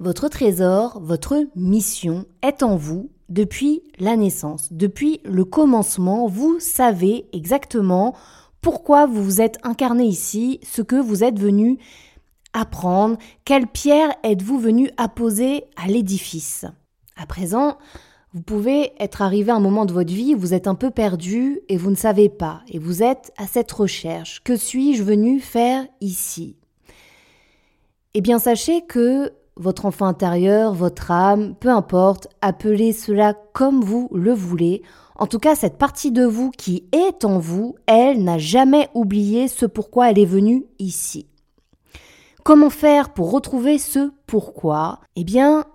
Votre 0.00 0.28
trésor, 0.28 0.98
votre 1.02 1.44
mission 1.54 2.24
est 2.40 2.62
en 2.62 2.74
vous 2.74 3.10
depuis 3.28 3.82
la 3.98 4.16
naissance, 4.16 4.72
depuis 4.72 5.20
le 5.24 5.44
commencement. 5.44 6.26
Vous 6.26 6.58
savez 6.58 7.26
exactement 7.34 8.14
pourquoi 8.62 9.04
vous 9.04 9.22
vous 9.22 9.42
êtes 9.42 9.58
incarné 9.62 10.04
ici, 10.04 10.58
ce 10.62 10.80
que 10.80 10.96
vous 10.96 11.22
êtes 11.22 11.38
venu 11.38 11.76
apprendre, 12.54 13.18
quelle 13.44 13.66
pierre 13.66 14.10
êtes-vous 14.24 14.58
venu 14.58 14.90
apposer 14.96 15.64
à 15.76 15.86
l'édifice. 15.86 16.64
À 17.14 17.26
présent, 17.26 17.76
vous 18.32 18.40
pouvez 18.40 18.92
être 18.98 19.20
arrivé 19.20 19.52
à 19.52 19.56
un 19.56 19.60
moment 19.60 19.84
de 19.84 19.92
votre 19.92 20.14
vie 20.14 20.34
où 20.34 20.38
vous 20.38 20.54
êtes 20.54 20.66
un 20.66 20.76
peu 20.76 20.90
perdu 20.90 21.60
et 21.68 21.76
vous 21.76 21.90
ne 21.90 21.94
savez 21.94 22.30
pas, 22.30 22.62
et 22.68 22.78
vous 22.78 23.02
êtes 23.02 23.34
à 23.36 23.46
cette 23.46 23.70
recherche. 23.70 24.42
Que 24.44 24.56
suis-je 24.56 25.02
venu 25.02 25.40
faire 25.40 25.86
ici? 26.00 26.56
Eh 28.14 28.22
bien, 28.22 28.38
sachez 28.38 28.80
que 28.86 29.30
votre 29.60 29.84
enfant 29.84 30.06
intérieur, 30.06 30.72
votre 30.72 31.10
âme, 31.10 31.54
peu 31.60 31.68
importe, 31.68 32.28
appelez 32.40 32.92
cela 32.92 33.34
comme 33.52 33.82
vous 33.82 34.08
le 34.12 34.32
voulez. 34.32 34.82
En 35.16 35.26
tout 35.26 35.38
cas, 35.38 35.54
cette 35.54 35.76
partie 35.76 36.10
de 36.10 36.24
vous 36.24 36.50
qui 36.50 36.88
est 36.92 37.26
en 37.26 37.38
vous, 37.38 37.76
elle 37.86 38.24
n'a 38.24 38.38
jamais 38.38 38.88
oublié 38.94 39.48
ce 39.48 39.66
pourquoi 39.66 40.10
elle 40.10 40.18
est 40.18 40.24
venue 40.24 40.64
ici. 40.78 41.26
Comment 42.42 42.70
faire 42.70 43.12
pour 43.12 43.30
retrouver 43.30 43.76
ce 43.78 44.10
pourquoi? 44.26 45.00
Eh 45.14 45.24
bien, 45.24 45.66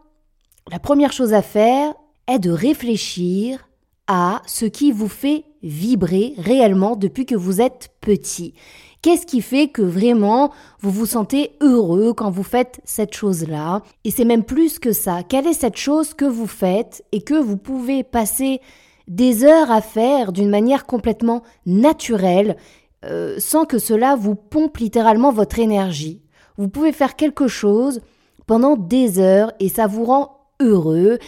la 0.71 0.79
première 0.79 1.13
chose 1.13 1.33
à 1.33 1.43
faire 1.43 1.93
est 2.27 2.39
de 2.39 2.49
réfléchir 2.49 3.69
à 4.07 4.41
ce 4.47 4.65
qui 4.65 4.91
vous 4.91 5.07
fait 5.07 5.45
vibrer 5.61 6.33
réellement 6.37 6.95
depuis 6.95 7.27
que 7.27 7.35
vous 7.35 7.61
êtes 7.61 7.89
petit. 8.01 8.55
Qu'est-ce 9.05 9.27
qui 9.27 9.43
fait 9.43 9.67
que 9.67 9.83
vraiment 9.83 10.51
vous 10.79 10.89
vous 10.89 11.05
sentez 11.05 11.51
heureux 11.61 12.15
quand 12.15 12.31
vous 12.31 12.41
faites 12.41 12.81
cette 12.85 13.13
chose-là? 13.13 13.83
Et 14.03 14.09
c'est 14.09 14.25
même 14.25 14.43
plus 14.43 14.79
que 14.79 14.93
ça. 14.93 15.21
Quelle 15.21 15.45
est 15.45 15.53
cette 15.53 15.77
chose 15.77 16.15
que 16.15 16.25
vous 16.25 16.47
faites 16.47 17.05
et 17.11 17.21
que 17.21 17.35
vous 17.35 17.55
pouvez 17.55 18.03
passer 18.03 18.61
des 19.07 19.43
heures 19.43 19.69
à 19.69 19.81
faire 19.81 20.31
d'une 20.31 20.49
manière 20.49 20.87
complètement 20.87 21.43
naturelle 21.67 22.57
euh, 23.05 23.35
sans 23.37 23.65
que 23.65 23.77
cela 23.77 24.15
vous 24.15 24.33
pompe 24.33 24.77
littéralement 24.77 25.31
votre 25.31 25.59
énergie? 25.59 26.23
Vous 26.57 26.67
pouvez 26.67 26.91
faire 26.91 27.15
quelque 27.15 27.47
chose 27.47 28.01
pendant 28.47 28.75
des 28.75 29.19
heures 29.19 29.51
et 29.59 29.69
ça 29.69 29.85
vous 29.85 30.05
rend 30.05 30.47
heureux 30.59 31.19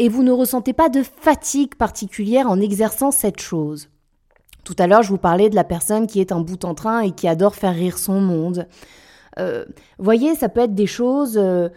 et 0.00 0.08
vous 0.08 0.24
ne 0.24 0.32
ressentez 0.32 0.72
pas 0.72 0.88
de 0.88 1.04
fatigue 1.04 1.76
particulière 1.76 2.50
en 2.50 2.58
exerçant 2.58 3.12
cette 3.12 3.40
chose. 3.40 3.88
Tout 4.64 4.76
à 4.78 4.86
l'heure, 4.86 5.02
je 5.02 5.08
vous 5.08 5.18
parlais 5.18 5.50
de 5.50 5.54
la 5.54 5.64
personne 5.64 6.06
qui 6.06 6.20
est 6.20 6.32
un 6.32 6.40
bout 6.40 6.64
en 6.64 6.74
train 6.74 7.00
et 7.00 7.12
qui 7.12 7.28
adore 7.28 7.54
faire 7.54 7.74
rire 7.74 7.98
son 7.98 8.20
monde. 8.20 8.66
Euh, 9.38 9.64
voyez, 9.98 10.34
ça 10.34 10.48
peut 10.48 10.60
être 10.60 10.74
des 10.74 10.86
choses, 10.86 11.38
euh, 11.38 11.68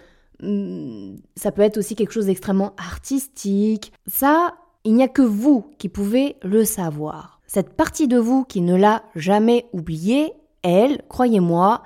hmm, 0.42 1.16
ça 1.36 1.52
peut 1.52 1.62
être 1.62 1.78
aussi 1.78 1.96
quelque 1.96 2.12
chose 2.12 2.26
d'extrêmement 2.26 2.74
artistique. 2.78 3.94
Ça, 4.08 4.56
il 4.84 4.96
n'y 4.96 5.04
a 5.04 5.08
que 5.08 5.22
vous 5.22 5.66
qui 5.78 5.90
pouvez 5.90 6.36
le 6.44 6.66
savoir. 6.66 7.40
Cette 7.48 7.76
partie 7.76 8.08
de 8.08 8.18
vous 8.18 8.44
qui 8.44 8.62
ne 8.62 8.76
l'a 8.76 9.04
jamais 9.16 9.68
oublié, 9.74 10.34
elle, 10.64 11.02
croyez-moi, 11.08 11.84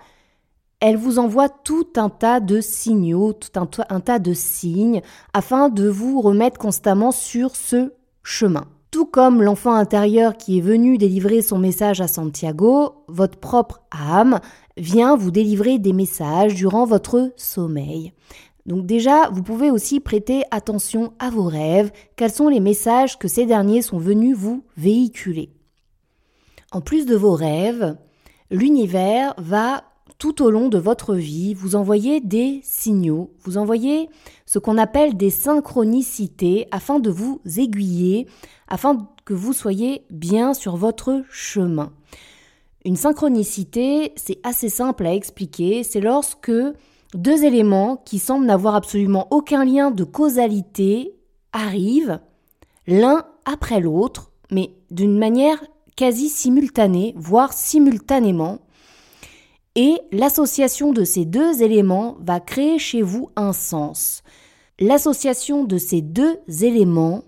elle 0.80 0.96
vous 0.96 1.20
envoie 1.20 1.50
tout 1.50 1.88
un 1.96 2.10
tas 2.10 2.40
de 2.40 2.62
signaux, 2.62 3.34
tout 3.34 3.50
un 3.90 4.00
tas 4.00 4.20
de 4.20 4.34
signes 4.34 5.02
afin 5.34 5.70
de 5.70 5.90
vous 5.90 6.22
remettre 6.22 6.60
constamment 6.60 7.12
sur 7.12 7.56
ce 7.56 7.92
chemin. 8.24 8.66
Tout 8.90 9.06
comme 9.06 9.42
l'enfant 9.42 9.74
intérieur 9.74 10.38
qui 10.38 10.58
est 10.58 10.62
venu 10.62 10.98
délivrer 10.98 11.42
son 11.42 11.60
message 11.60 12.00
à 12.00 12.08
Santiago, 12.08 13.04
votre 13.08 13.38
propre 13.38 13.82
âme 13.92 14.40
vient 14.78 15.18
vous 15.18 15.32
délivrer 15.32 15.78
des 15.78 15.94
messages 15.94 16.56
durant 16.56 16.86
votre 16.86 17.34
sommeil. 17.36 18.14
Donc 18.66 18.86
déjà, 18.86 19.30
vous 19.30 19.44
pouvez 19.44 19.72
aussi 19.72 20.00
prêter 20.00 20.44
attention 20.52 21.14
à 21.20 21.30
vos 21.30 21.46
rêves, 21.46 21.92
quels 22.16 22.32
sont 22.32 22.50
les 22.50 22.60
messages 22.60 23.18
que 23.18 23.28
ces 23.28 23.46
derniers 23.46 23.82
sont 23.82 23.98
venus 23.98 24.36
vous 24.38 24.64
véhiculer? 24.76 25.52
En 26.72 26.82
plus 26.82 27.06
de 27.06 27.16
vos 27.16 27.34
rêves, 27.34 27.96
l'univers 28.52 29.34
va 29.38 29.84
tout 30.18 30.42
au 30.42 30.50
long 30.50 30.70
de 30.70 30.78
votre 30.78 31.14
vie 31.16 31.54
vous 31.54 31.76
envoyer 31.76 32.22
des 32.22 32.60
signaux, 32.64 33.32
vous 33.44 33.58
envoyer 33.58 34.10
ce 34.46 34.60
qu'on 34.60 34.78
appelle 34.78 35.16
des 35.16 35.30
synchronicités 35.30 36.68
afin 36.72 37.00
de 37.00 37.10
vous 37.10 37.42
aiguiller, 37.58 38.28
afin 38.68 39.08
que 39.26 39.34
vous 39.34 39.54
soyez 39.54 40.06
bien 40.10 40.54
sur 40.54 40.76
votre 40.76 41.24
chemin. 41.30 41.92
Une 42.86 42.96
synchronicité, 42.96 44.14
c'est 44.16 44.40
assez 44.44 44.70
simple 44.70 45.06
à 45.06 45.14
expliquer, 45.14 45.84
c'est 45.84 46.00
lorsque 46.00 46.52
deux 47.14 47.44
éléments 47.44 47.98
qui 47.98 48.20
semblent 48.20 48.46
n'avoir 48.46 48.76
absolument 48.76 49.28
aucun 49.32 49.66
lien 49.66 49.92
de 49.92 50.04
causalité 50.04 51.14
arrivent 51.54 52.20
l'un 52.88 53.26
après 53.46 53.80
l'autre, 53.80 54.32
mais 54.52 54.72
d'une 54.92 55.18
manière 55.18 55.62
quasi 55.96 56.30
simultanée, 56.30 57.14
voire 57.18 57.54
simultanément, 57.54 58.60
et 59.78 60.02
l'association 60.12 60.92
de 60.92 61.04
ces 61.04 61.24
deux 61.24 61.62
éléments 61.62 62.18
va 62.20 62.40
créer 62.40 62.80
chez 62.80 63.04
vous 63.04 63.30
un 63.36 63.54
sens. 63.54 64.24
L'association 64.80 65.66
de 65.66 65.78
ces 65.78 66.02
deux 66.02 66.40
éléments 66.48 67.24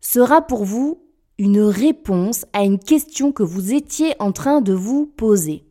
sera 0.00 0.42
pour 0.42 0.64
vous 0.64 1.00
une 1.38 1.60
réponse 1.60 2.44
à 2.52 2.64
une 2.64 2.80
question 2.80 3.30
que 3.30 3.44
vous 3.44 3.72
étiez 3.72 4.14
en 4.18 4.32
train 4.32 4.60
de 4.60 4.72
vous 4.72 5.06
poser. 5.06 5.64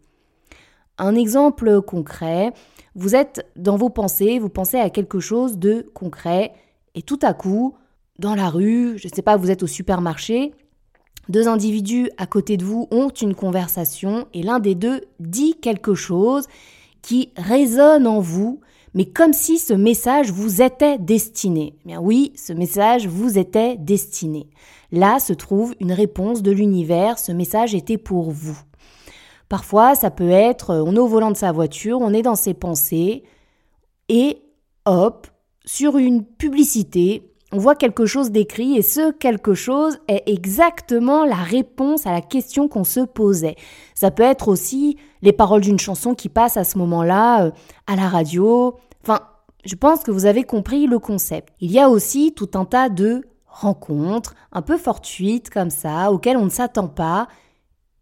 Un 0.97 1.15
exemple 1.15 1.81
concret, 1.81 2.53
vous 2.95 3.13
êtes 3.13 3.45
dans 3.57 3.75
vos 3.75 3.89
pensées, 3.89 4.39
vous 4.39 4.49
pensez 4.49 4.77
à 4.77 4.89
quelque 4.89 5.19
chose 5.19 5.57
de 5.57 5.85
concret, 5.93 6.53
et 6.95 7.01
tout 7.01 7.19
à 7.21 7.33
coup, 7.33 7.75
dans 8.19 8.35
la 8.35 8.49
rue, 8.49 8.97
je 8.97 9.09
ne 9.09 9.13
sais 9.13 9.21
pas, 9.21 9.35
vous 9.35 9.51
êtes 9.51 9.63
au 9.63 9.67
supermarché, 9.67 10.53
deux 11.29 11.47
individus 11.47 12.09
à 12.17 12.25
côté 12.25 12.57
de 12.57 12.65
vous 12.65 12.87
ont 12.91 13.09
une 13.09 13.35
conversation, 13.35 14.27
et 14.33 14.43
l'un 14.43 14.59
des 14.59 14.75
deux 14.75 15.01
dit 15.19 15.55
quelque 15.55 15.93
chose 15.93 16.47
qui 17.01 17.31
résonne 17.37 18.07
en 18.07 18.19
vous, 18.19 18.59
mais 18.93 19.05
comme 19.05 19.33
si 19.33 19.59
ce 19.59 19.73
message 19.73 20.31
vous 20.31 20.61
était 20.61 20.97
destiné. 20.97 21.75
Eh 21.87 21.97
oui, 21.97 22.33
ce 22.35 22.53
message 22.53 23.07
vous 23.07 23.37
était 23.37 23.77
destiné. 23.77 24.49
Là 24.91 25.19
se 25.19 25.33
trouve 25.33 25.75
une 25.79 25.91
réponse 25.91 26.41
de 26.41 26.51
l'univers, 26.51 27.19
ce 27.19 27.31
message 27.31 27.75
était 27.75 27.99
pour 27.99 28.31
vous. 28.31 28.59
Parfois, 29.47 29.95
ça 29.95 30.11
peut 30.11 30.29
être, 30.29 30.75
on 30.75 30.95
est 30.95 30.99
au 30.99 31.07
volant 31.07 31.31
de 31.31 31.37
sa 31.37 31.51
voiture, 31.51 31.99
on 32.01 32.13
est 32.13 32.21
dans 32.21 32.35
ses 32.35 32.53
pensées, 32.53 33.23
et 34.07 34.41
hop, 34.85 35.27
sur 35.65 35.97
une 35.97 36.25
publicité, 36.25 37.31
on 37.51 37.57
voit 37.57 37.75
quelque 37.75 38.05
chose 38.05 38.31
d'écrit 38.31 38.77
et 38.77 38.81
ce 38.81 39.11
quelque 39.11 39.53
chose 39.53 39.97
est 40.07 40.23
exactement 40.27 41.25
la 41.25 41.35
réponse 41.35 42.05
à 42.05 42.11
la 42.11 42.21
question 42.21 42.67
qu'on 42.67 42.83
se 42.83 42.99
posait. 42.99 43.55
Ça 43.95 44.11
peut 44.11 44.23
être 44.23 44.47
aussi 44.47 44.97
les 45.21 45.33
paroles 45.33 45.61
d'une 45.61 45.79
chanson 45.79 46.13
qui 46.13 46.29
passe 46.29 46.57
à 46.57 46.63
ce 46.63 46.77
moment-là 46.77 47.45
euh, 47.45 47.51
à 47.87 47.95
la 47.95 48.07
radio. 48.07 48.77
Enfin, 49.01 49.19
je 49.65 49.75
pense 49.75 50.03
que 50.03 50.11
vous 50.11 50.25
avez 50.25 50.43
compris 50.43 50.85
le 50.85 50.99
concept. 50.99 51.53
Il 51.59 51.71
y 51.71 51.79
a 51.79 51.89
aussi 51.89 52.33
tout 52.35 52.51
un 52.53 52.65
tas 52.65 52.89
de 52.89 53.25
rencontres 53.47 54.35
un 54.51 54.61
peu 54.61 54.77
fortuites 54.77 55.49
comme 55.49 55.71
ça, 55.71 56.11
auxquelles 56.11 56.37
on 56.37 56.45
ne 56.45 56.49
s'attend 56.49 56.87
pas, 56.87 57.27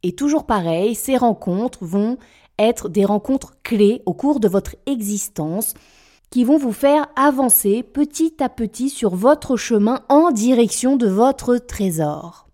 et 0.03 0.11
toujours 0.11 0.45
pareil, 0.45 0.93
ces 0.93 1.17
rencontres 1.17 1.83
vont 1.83 2.17
être 2.59 2.89
des 2.89 3.05
rencontres 3.05 3.53
clés 3.63 4.01
au 4.05 4.13
cours 4.13 4.39
de 4.39 4.47
votre 4.47 4.75
existence 4.85 5.73
qui 6.29 6.43
vont 6.43 6.57
vous 6.57 6.71
faire 6.71 7.07
avancer 7.15 7.83
petit 7.83 8.35
à 8.39 8.49
petit 8.49 8.89
sur 8.89 9.15
votre 9.15 9.55
chemin 9.55 10.01
en 10.09 10.31
direction 10.31 10.95
de 10.95 11.07
votre 11.07 11.57
trésor. 11.57 12.47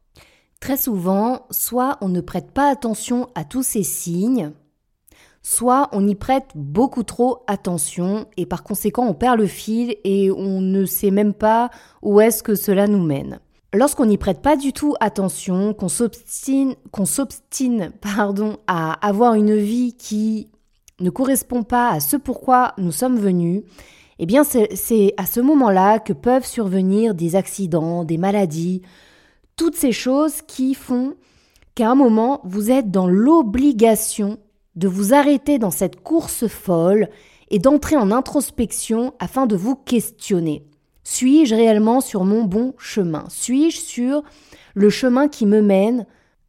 Très 0.60 0.78
souvent, 0.78 1.46
soit 1.50 1.98
on 2.02 2.10
ne 2.10 2.22
prête 2.22 2.52
pas 2.52 2.70
attention 2.70 3.28
à 3.36 3.44
tous 3.44 3.64
ces 3.64 3.84
signes, 3.84 4.52
soit 5.42 5.90
on 5.92 6.08
y 6.08 6.16
prête 6.16 6.52
beaucoup 6.56 7.04
trop 7.04 7.44
attention 7.48 8.28
et 8.38 8.46
par 8.46 8.64
conséquent 8.64 9.06
on 9.06 9.14
perd 9.14 9.38
le 9.38 9.48
fil 9.48 9.98
et 10.06 10.32
on 10.32 10.62
ne 10.62 10.86
sait 10.86 11.12
même 11.12 11.34
pas 11.34 11.70
où 12.02 12.22
est-ce 12.22 12.44
que 12.44 12.56
cela 12.56 12.88
nous 12.88 13.04
mène. 13.04 13.40
Lorsqu'on 13.74 14.06
n'y 14.06 14.20
prête 14.20 14.42
pas 14.44 14.56
du 14.56 14.72
tout 14.72 14.94
attention, 15.00 15.74
qu'on 15.74 15.90
s'obstine, 15.90 16.76
qu'on 16.92 17.06
s'obstine, 17.06 17.92
pardon, 18.02 18.58
à 18.68 18.94
avoir 19.06 19.34
une 19.34 19.56
vie 19.56 19.94
qui 19.98 20.48
ne 21.04 21.10
correspond 21.10 21.64
pas 21.64 21.90
à 21.90 22.00
ce 22.00 22.18
pourquoi 22.18 22.74
nous 22.78 22.92
sommes 22.92 23.20
venus, 23.20 23.64
eh 24.20 24.26
bien 24.26 24.44
c'est 24.44 25.14
à 25.18 25.26
ce 25.26 25.40
moment-là 25.40 26.00
que 26.00 26.14
peuvent 26.14 26.46
survenir 26.46 27.14
des 27.14 27.36
accidents, 27.36 28.04
des 28.04 28.18
maladies, 28.18 28.82
toutes 29.56 29.76
ces 29.76 29.92
choses 29.92 30.42
qui 30.42 30.74
font 30.74 31.16
qu'à 31.76 31.90
un 31.90 31.96
moment 31.96 32.42
vous 32.44 32.72
êtes 32.72 32.90
dans 32.90 33.08
l'obligation 33.08 34.38
de 34.76 34.88
vous 34.88 35.14
arrêter 35.14 35.60
dans 35.60 35.72
cette 35.72 36.02
course 36.02 36.48
folle 36.48 37.10
et 37.50 37.60
d'entrer 37.60 37.98
en 37.98 38.12
introspection 38.12 39.14
afin 39.20 39.46
de 39.46 39.56
vous 39.56 39.76
questionner. 39.76 40.66
Suis-je 41.04 41.54
réellement 41.54 42.02
sur 42.02 42.24
mon 42.24 42.44
bon 42.44 42.74
chemin? 42.78 43.26
Suis-je 43.30 43.78
sur 43.78 44.24
le 44.74 44.90
chemin 44.90 45.28
qui 45.28 45.46
me 45.46 45.62
mène 45.62 46.06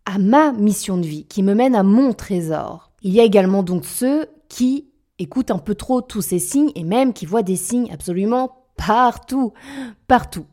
à 0.06 0.18
ma 0.18 0.52
mission 0.52 0.96
de 0.96 1.06
vie, 1.06 1.24
qui 1.24 1.42
me 1.42 1.54
mène 1.54 1.74
à 1.74 1.82
mon 1.82 2.12
trésor? 2.12 2.92
Il 3.02 3.12
y 3.12 3.20
a 3.20 3.24
également 3.24 3.62
donc 3.62 3.84
ceux 3.84 4.26
qui 4.48 4.88
écoutent 5.18 5.50
un 5.50 5.58
peu 5.58 5.74
trop 5.74 6.00
tous 6.00 6.22
ces 6.22 6.38
signes 6.38 6.72
et 6.74 6.84
même 6.84 7.12
qui 7.12 7.26
voient 7.26 7.42
des 7.42 7.56
signes 7.56 7.92
absolument 7.92 8.64
partout, 8.76 9.52
partout. 10.06 10.46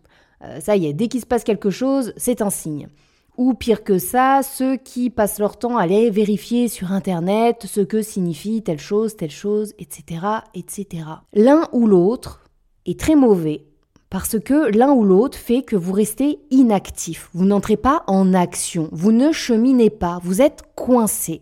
Euh, 0.43 0.59
ça 0.59 0.75
y 0.75 0.85
est, 0.85 0.93
dès 0.93 1.07
qu'il 1.07 1.21
se 1.21 1.25
passe 1.25 1.43
quelque 1.43 1.69
chose, 1.69 2.13
c'est 2.17 2.41
un 2.41 2.49
signe. 2.49 2.87
Ou 3.37 3.53
pire 3.53 3.83
que 3.83 3.97
ça, 3.97 4.41
ceux 4.43 4.75
qui 4.75 5.09
passent 5.09 5.39
leur 5.39 5.57
temps 5.57 5.77
à 5.77 5.83
aller 5.83 6.09
vérifier 6.09 6.67
sur 6.67 6.91
Internet 6.91 7.65
ce 7.65 7.81
que 7.81 8.01
signifie 8.01 8.61
telle 8.61 8.79
chose, 8.79 9.15
telle 9.15 9.31
chose, 9.31 9.73
etc., 9.79 10.25
etc. 10.53 11.05
L'un 11.33 11.67
ou 11.71 11.87
l'autre 11.87 12.43
est 12.85 12.99
très 12.99 13.15
mauvais 13.15 13.65
parce 14.09 14.37
que 14.37 14.69
l'un 14.77 14.91
ou 14.91 15.05
l'autre 15.05 15.37
fait 15.37 15.61
que 15.61 15.77
vous 15.77 15.93
restez 15.93 16.39
inactif, 16.51 17.29
vous 17.33 17.45
n'entrez 17.45 17.77
pas 17.77 18.03
en 18.07 18.33
action, 18.33 18.89
vous 18.91 19.13
ne 19.13 19.31
cheminez 19.31 19.89
pas, 19.89 20.19
vous 20.21 20.41
êtes 20.41 20.63
coincé. 20.75 21.41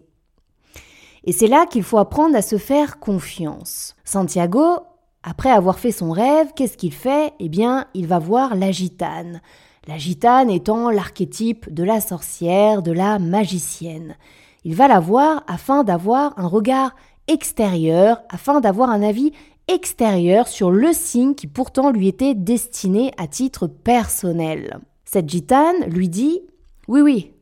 Et 1.24 1.32
c'est 1.32 1.48
là 1.48 1.66
qu'il 1.66 1.84
faut 1.84 1.98
apprendre 1.98 2.36
à 2.36 2.42
se 2.42 2.58
faire 2.58 3.00
confiance. 3.00 3.96
Santiago, 4.04 4.78
après 5.24 5.52
avoir 5.52 5.80
fait 5.80 5.92
son 5.92 6.12
rêve, 6.12 6.54
qu'est-ce 6.56 6.78
qu'il 6.78 6.94
fait? 6.94 7.34
Eh 7.40 7.50
bien, 7.50 7.86
il 7.94 8.08
va 8.08 8.20
voir 8.20 8.56
la 8.56 8.72
gitane. 8.72 9.42
La 9.88 9.98
gitane 9.98 10.50
étant 10.50 10.90
l'archétype 10.90 11.74
de 11.74 11.84
la 11.84 12.00
sorcière, 12.00 12.82
de 12.82 12.92
la 12.92 13.20
magicienne. 13.20 14.16
Il 14.64 14.76
va 14.76 14.88
la 14.88 15.00
voir 15.00 15.44
afin 15.48 15.84
d'avoir 15.84 16.38
un 16.38 16.48
regard 16.48 16.96
extérieur, 17.28 18.22
afin 18.30 18.60
d'avoir 18.60 18.90
un 18.90 19.02
avis 19.02 19.32
extérieur 19.68 20.48
sur 20.48 20.72
le 20.72 20.94
signe 20.94 21.36
qui 21.36 21.48
pourtant 21.48 21.92
lui 21.92 22.08
était 22.08 22.34
destiné 22.34 23.12
à 23.18 23.28
titre 23.28 23.68
personnel. 23.68 24.80
Cette 25.06 25.30
gitane 25.30 25.86
lui 25.88 26.10
dit 26.10 26.42
Oui, 26.88 27.02
oui, 27.02 27.34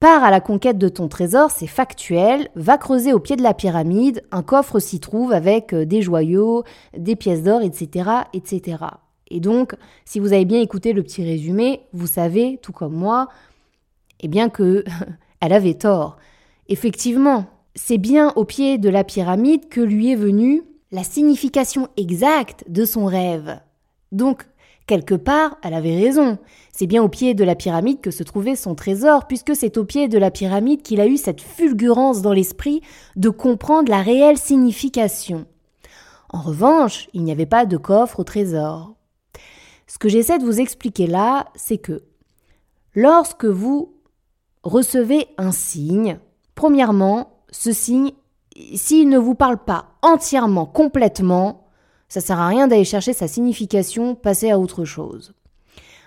pars 0.00 0.22
à 0.24 0.30
la 0.30 0.40
conquête 0.40 0.78
de 0.78 0.88
ton 0.88 1.08
trésor, 1.08 1.50
c'est 1.50 1.66
factuel, 1.66 2.48
va 2.54 2.78
creuser 2.78 3.12
au 3.12 3.18
pied 3.18 3.36
de 3.36 3.42
la 3.42 3.54
pyramide, 3.54 4.22
un 4.30 4.42
coffre 4.42 4.78
s'y 4.78 5.00
trouve 5.00 5.32
avec 5.32 5.72
euh, 5.72 5.84
des 5.84 6.02
joyaux, 6.02 6.64
des 6.96 7.16
pièces 7.16 7.42
d'or, 7.42 7.62
etc., 7.62 8.10
etc. 8.32 8.84
Et 9.30 9.40
donc, 9.40 9.74
si 10.04 10.20
vous 10.20 10.32
avez 10.32 10.44
bien 10.44 10.60
écouté 10.60 10.92
le 10.92 11.02
petit 11.02 11.24
résumé, 11.24 11.82
vous 11.92 12.06
savez, 12.06 12.58
tout 12.62 12.72
comme 12.72 12.94
moi, 12.94 13.28
eh 14.20 14.28
bien 14.28 14.48
que 14.48 14.84
elle 15.40 15.52
avait 15.52 15.74
tort. 15.74 16.16
Effectivement, 16.68 17.46
c'est 17.74 17.98
bien 17.98 18.32
au 18.36 18.44
pied 18.44 18.78
de 18.78 18.88
la 18.88 19.04
pyramide 19.04 19.68
que 19.68 19.80
lui 19.80 20.12
est 20.12 20.16
venue 20.16 20.62
la 20.90 21.04
signification 21.04 21.88
exacte 21.96 22.64
de 22.68 22.84
son 22.84 23.04
rêve. 23.04 23.60
Donc, 24.12 24.46
quelque 24.88 25.14
part, 25.14 25.56
elle 25.62 25.74
avait 25.74 25.94
raison. 25.94 26.38
C'est 26.72 26.88
bien 26.88 27.02
au 27.02 27.08
pied 27.08 27.34
de 27.34 27.44
la 27.44 27.54
pyramide 27.54 28.00
que 28.00 28.10
se 28.10 28.24
trouvait 28.24 28.56
son 28.56 28.74
trésor, 28.74 29.28
puisque 29.28 29.54
c'est 29.54 29.76
au 29.76 29.84
pied 29.84 30.08
de 30.08 30.18
la 30.18 30.32
pyramide 30.32 30.82
qu'il 30.82 31.00
a 31.00 31.06
eu 31.06 31.16
cette 31.16 31.40
fulgurance 31.40 32.22
dans 32.22 32.32
l'esprit 32.32 32.82
de 33.14 33.28
comprendre 33.28 33.90
la 33.90 34.02
réelle 34.02 34.38
signification. 34.38 35.46
En 36.30 36.40
revanche, 36.40 37.08
il 37.14 37.22
n'y 37.22 37.30
avait 37.30 37.46
pas 37.46 37.66
de 37.66 37.76
coffre 37.76 38.20
au 38.20 38.24
trésor. 38.24 38.94
Ce 39.86 39.98
que 39.98 40.08
j'essaie 40.08 40.38
de 40.38 40.44
vous 40.44 40.60
expliquer 40.60 41.06
là, 41.06 41.46
c'est 41.54 41.78
que 41.78 42.02
lorsque 42.94 43.46
vous 43.46 43.94
recevez 44.64 45.28
un 45.38 45.52
signe, 45.52 46.18
premièrement, 46.54 47.44
ce 47.50 47.72
signe 47.72 48.10
s'il 48.74 49.08
ne 49.08 49.18
vous 49.18 49.34
parle 49.34 49.58
pas 49.58 49.86
entièrement, 50.02 50.66
complètement, 50.66 51.67
ça 52.08 52.20
sert 52.20 52.40
à 52.40 52.48
rien 52.48 52.68
d'aller 52.68 52.84
chercher 52.84 53.12
sa 53.12 53.28
signification, 53.28 54.14
passer 54.14 54.50
à 54.50 54.58
autre 54.58 54.84
chose. 54.84 55.34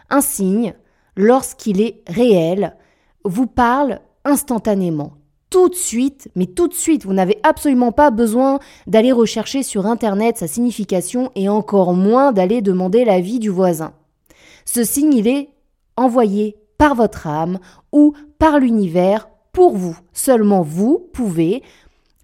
Un 0.09 0.21
signe, 0.21 0.73
lorsqu'il 1.15 1.81
est 1.81 2.01
réel, 2.07 2.75
vous 3.23 3.47
parle 3.47 3.99
instantanément, 4.25 5.13
tout 5.49 5.69
de 5.69 5.75
suite, 5.75 6.29
mais 6.35 6.47
tout 6.47 6.67
de 6.67 6.73
suite. 6.73 7.05
Vous 7.05 7.13
n'avez 7.13 7.39
absolument 7.43 7.91
pas 7.91 8.09
besoin 8.09 8.59
d'aller 8.87 9.11
rechercher 9.11 9.63
sur 9.63 9.85
Internet 9.85 10.37
sa 10.37 10.47
signification 10.47 11.31
et 11.35 11.49
encore 11.49 11.93
moins 11.93 12.31
d'aller 12.31 12.61
demander 12.61 13.05
l'avis 13.05 13.39
du 13.39 13.49
voisin. 13.49 13.93
Ce 14.65 14.83
signe, 14.83 15.13
il 15.13 15.27
est 15.27 15.49
envoyé 15.97 16.57
par 16.77 16.95
votre 16.95 17.27
âme 17.27 17.59
ou 17.91 18.13
par 18.39 18.59
l'univers 18.59 19.29
pour 19.51 19.75
vous. 19.75 19.97
Seulement 20.13 20.61
vous 20.61 21.09
pouvez 21.13 21.61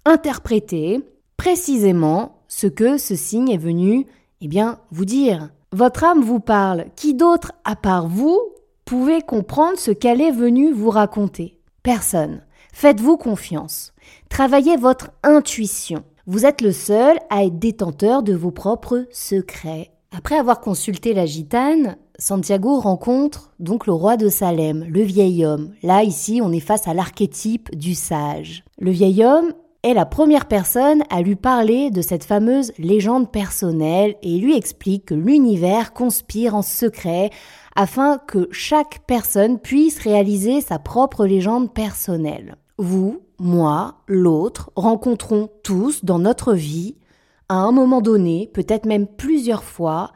interpréter 0.05 1.01
précisément 1.35 2.36
ce 2.59 2.65
que 2.65 2.97
ce 2.97 3.15
signe 3.15 3.51
est 3.51 3.57
venu, 3.57 4.07
eh 4.41 4.47
bien, 4.47 4.79
vous 4.89 5.05
dire. 5.05 5.51
Votre 5.73 6.03
âme 6.03 6.23
vous 6.23 6.39
parle. 6.39 6.85
Qui 6.95 7.13
d'autre, 7.13 7.51
à 7.63 7.75
part 7.75 8.07
vous, 8.07 8.39
pouvez 8.83 9.21
comprendre 9.21 9.77
ce 9.77 9.91
qu'elle 9.91 10.21
est 10.21 10.31
venue 10.31 10.73
vous 10.73 10.89
raconter? 10.89 11.59
Personne. 11.83 12.41
Faites-vous 12.73 13.17
confiance. 13.17 13.93
Travaillez 14.29 14.75
votre 14.75 15.11
intuition. 15.21 16.03
Vous 16.25 16.47
êtes 16.47 16.61
le 16.61 16.71
seul 16.71 17.19
à 17.29 17.45
être 17.45 17.59
détenteur 17.59 18.23
de 18.23 18.33
vos 18.33 18.49
propres 18.49 19.05
secrets. 19.11 19.91
Après 20.11 20.39
avoir 20.39 20.59
consulté 20.59 21.13
la 21.13 21.27
gitane, 21.27 21.95
Santiago 22.17 22.79
rencontre 22.79 23.53
donc 23.59 23.85
le 23.85 23.93
roi 23.93 24.17
de 24.17 24.29
Salem, 24.29 24.83
le 24.89 25.03
vieil 25.03 25.45
homme. 25.45 25.73
Là, 25.83 26.01
ici, 26.01 26.41
on 26.43 26.51
est 26.51 26.59
face 26.59 26.87
à 26.87 26.95
l'archétype 26.95 27.75
du 27.75 27.93
sage. 27.93 28.63
Le 28.79 28.89
vieil 28.89 29.23
homme 29.23 29.53
la 29.93 30.05
première 30.05 30.47
personne 30.47 31.03
à 31.09 31.21
lui 31.21 31.35
parler 31.35 31.91
de 31.91 32.01
cette 32.01 32.23
fameuse 32.23 32.71
légende 32.77 33.31
personnelle 33.31 34.15
et 34.23 34.37
lui 34.37 34.55
explique 34.55 35.05
que 35.05 35.13
l'univers 35.13 35.93
conspire 35.93 36.55
en 36.55 36.61
secret 36.61 37.29
afin 37.75 38.17
que 38.17 38.47
chaque 38.51 38.99
personne 39.05 39.59
puisse 39.59 39.99
réaliser 39.99 40.61
sa 40.61 40.79
propre 40.79 41.25
légende 41.25 41.73
personnelle. 41.73 42.55
Vous, 42.77 43.21
moi, 43.39 43.95
l'autre, 44.07 44.71
rencontrons 44.75 45.49
tous 45.63 46.03
dans 46.03 46.19
notre 46.19 46.53
vie, 46.53 46.95
à 47.49 47.55
un 47.55 47.71
moment 47.71 48.01
donné, 48.01 48.49
peut-être 48.53 48.85
même 48.85 49.07
plusieurs 49.07 49.63
fois, 49.63 50.11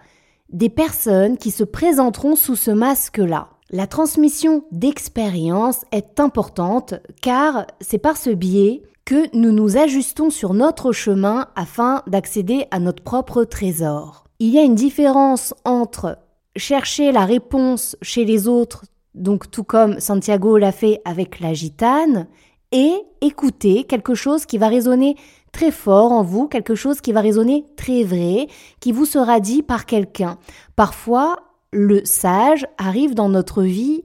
des 0.50 0.70
personnes 0.70 1.38
qui 1.38 1.52
se 1.52 1.64
présenteront 1.64 2.36
sous 2.36 2.56
ce 2.56 2.72
masque-là. 2.72 3.50
La 3.70 3.88
transmission 3.88 4.66
d'expérience 4.72 5.86
est 5.92 6.20
importante 6.20 6.96
car 7.22 7.68
c'est 7.80 8.00
par 8.00 8.18
ce 8.18 8.32
biais 8.32 8.84
que 9.06 9.36
nous 9.36 9.52
nous 9.52 9.78
ajustons 9.78 10.30
sur 10.30 10.54
notre 10.54 10.92
chemin 10.92 11.48
afin 11.56 12.04
d'accéder 12.08 12.66
à 12.72 12.80
notre 12.80 13.04
propre 13.04 13.44
trésor. 13.44 14.26
Il 14.40 14.50
y 14.50 14.60
a 14.60 14.64
une 14.64 14.76
différence 14.76 15.54
entre 15.66 16.18
chercher 16.56 17.12
la 17.12 17.26
réponse 17.26 17.96
chez 18.02 18.26
les 18.26 18.48
autres, 18.48 18.86
donc 19.16 19.52
tout 19.52 19.64
comme 19.64 20.00
Santiago 20.00 20.58
l'a 20.58 20.72
fait 20.72 21.02
avec 21.06 21.40
la 21.40 21.54
gitane, 21.54 22.28
et 22.72 22.94
écouter 23.20 23.84
quelque 23.84 24.16
chose 24.16 24.46
qui 24.46 24.58
va 24.58 24.68
résonner 24.68 25.16
très 25.52 25.72
fort 25.72 26.12
en 26.12 26.24
vous, 26.24 26.48
quelque 26.48 26.76
chose 26.76 27.02
qui 27.02 27.12
va 27.12 27.22
résonner 27.22 27.66
très 27.76 28.04
vrai, 28.04 28.48
qui 28.80 28.92
vous 28.92 29.06
sera 29.06 29.40
dit 29.40 29.62
par 29.62 29.86
quelqu'un. 29.86 30.38
Parfois, 30.76 31.38
le 31.74 32.04
sage 32.06 32.66
arrive 32.78 33.14
dans 33.14 33.30
notre 33.30 33.64
vie 33.64 34.04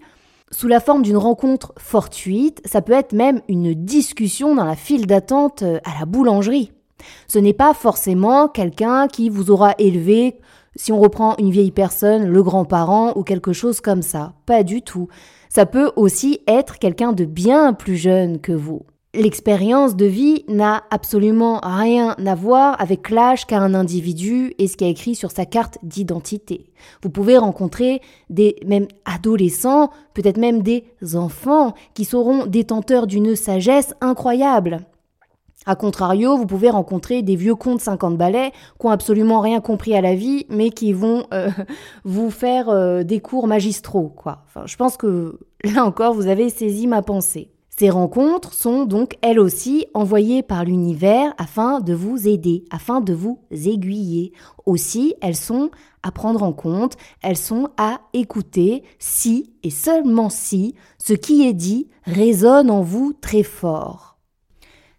sous 0.52 0.68
la 0.68 0.80
forme 0.80 1.02
d'une 1.02 1.16
rencontre 1.16 1.72
fortuite, 1.76 2.62
ça 2.64 2.80
peut 2.80 2.92
être 2.92 3.12
même 3.12 3.40
une 3.48 3.74
discussion 3.74 4.54
dans 4.54 4.64
la 4.64 4.76
file 4.76 5.06
d'attente 5.06 5.62
à 5.62 5.98
la 5.98 6.06
boulangerie. 6.06 6.72
Ce 7.28 7.38
n'est 7.38 7.52
pas 7.52 7.74
forcément 7.74 8.48
quelqu'un 8.48 9.08
qui 9.08 9.28
vous 9.28 9.50
aura 9.50 9.74
élevé, 9.78 10.38
si 10.76 10.92
on 10.92 11.00
reprend 11.00 11.36
une 11.38 11.50
vieille 11.50 11.72
personne, 11.72 12.26
le 12.26 12.42
grand-parent 12.42 13.12
ou 13.16 13.22
quelque 13.22 13.52
chose 13.52 13.80
comme 13.80 14.02
ça. 14.02 14.34
Pas 14.46 14.62
du 14.62 14.82
tout. 14.82 15.08
Ça 15.48 15.66
peut 15.66 15.90
aussi 15.96 16.40
être 16.46 16.78
quelqu'un 16.78 17.12
de 17.12 17.24
bien 17.24 17.72
plus 17.72 17.96
jeune 17.96 18.40
que 18.40 18.52
vous. 18.52 18.82
L'expérience 19.16 19.96
de 19.96 20.04
vie 20.04 20.44
n'a 20.46 20.82
absolument 20.90 21.60
rien 21.62 22.14
à 22.26 22.34
voir 22.34 22.78
avec 22.78 23.08
l'âge 23.08 23.46
qu'a 23.46 23.58
un 23.58 23.72
individu 23.72 24.52
et 24.58 24.68
ce 24.68 24.76
qui 24.76 24.84
est 24.84 24.90
écrit 24.90 25.14
sur 25.14 25.30
sa 25.30 25.46
carte 25.46 25.78
d'identité. 25.82 26.66
Vous 27.02 27.08
pouvez 27.08 27.38
rencontrer 27.38 28.02
des 28.28 28.56
même 28.66 28.86
adolescents, 29.06 29.88
peut-être 30.12 30.36
même 30.36 30.60
des 30.60 30.84
enfants 31.14 31.72
qui 31.94 32.04
seront 32.04 32.44
détenteurs 32.44 33.06
d'une 33.06 33.36
sagesse 33.36 33.94
incroyable. 34.02 34.80
A 35.64 35.76
contrario, 35.76 36.36
vous 36.36 36.46
pouvez 36.46 36.68
rencontrer 36.68 37.22
des 37.22 37.36
vieux 37.36 37.54
cons 37.54 37.76
de 37.76 37.80
50 37.80 38.18
balais 38.18 38.52
qui 38.78 38.86
ont 38.86 38.90
absolument 38.90 39.40
rien 39.40 39.62
compris 39.62 39.96
à 39.96 40.02
la 40.02 40.14
vie, 40.14 40.44
mais 40.50 40.68
qui 40.68 40.92
vont 40.92 41.24
euh, 41.32 41.48
vous 42.04 42.30
faire 42.30 42.68
euh, 42.68 43.02
des 43.02 43.20
cours 43.20 43.46
magistraux. 43.46 44.14
Enfin, 44.18 44.66
je 44.66 44.76
pense 44.76 44.98
que 44.98 45.40
là 45.64 45.86
encore, 45.86 46.12
vous 46.12 46.26
avez 46.26 46.50
saisi 46.50 46.86
ma 46.86 47.00
pensée. 47.00 47.55
Ces 47.78 47.90
rencontres 47.90 48.54
sont 48.54 48.86
donc 48.86 49.18
elles 49.20 49.38
aussi 49.38 49.84
envoyées 49.92 50.42
par 50.42 50.64
l'univers 50.64 51.34
afin 51.36 51.80
de 51.80 51.92
vous 51.92 52.26
aider, 52.26 52.64
afin 52.70 53.02
de 53.02 53.12
vous 53.12 53.38
aiguiller. 53.50 54.32
Aussi, 54.64 55.14
elles 55.20 55.36
sont 55.36 55.70
à 56.02 56.10
prendre 56.10 56.42
en 56.42 56.54
compte, 56.54 56.96
elles 57.22 57.36
sont 57.36 57.68
à 57.76 58.00
écouter 58.14 58.82
si 58.98 59.52
et 59.62 59.68
seulement 59.68 60.30
si 60.30 60.74
ce 60.96 61.12
qui 61.12 61.46
est 61.46 61.52
dit 61.52 61.88
résonne 62.04 62.70
en 62.70 62.80
vous 62.80 63.12
très 63.12 63.42
fort. 63.42 64.16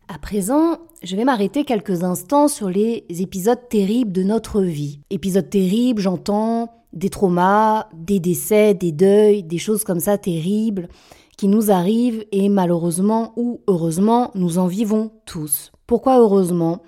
À 0.07 0.19
présent, 0.19 0.77
je 1.01 1.15
vais 1.15 1.25
m'arrêter 1.25 1.65
quelques 1.65 2.03
instants 2.03 2.47
sur 2.47 2.69
les 2.69 3.05
épisodes 3.09 3.69
terribles 3.69 4.11
de 4.11 4.21
notre 4.21 4.61
vie. 4.61 4.99
Épisodes 5.09 5.49
terribles, 5.49 6.01
j'entends 6.01 6.71
des 6.93 7.09
traumas, 7.09 7.87
des 7.95 8.19
décès, 8.19 8.75
des 8.75 8.91
deuils, 8.91 9.41
des 9.41 9.57
choses 9.57 9.83
comme 9.83 9.99
ça 9.99 10.19
terribles 10.19 10.89
qui 11.37 11.47
nous 11.47 11.71
arrivent 11.71 12.25
et 12.31 12.49
malheureusement 12.49 13.33
ou 13.35 13.61
heureusement, 13.67 14.31
nous 14.35 14.57
en 14.57 14.67
vivons 14.67 15.11
tous. 15.25 15.71
Pourquoi 15.85 16.17
heureusement? 16.17 16.81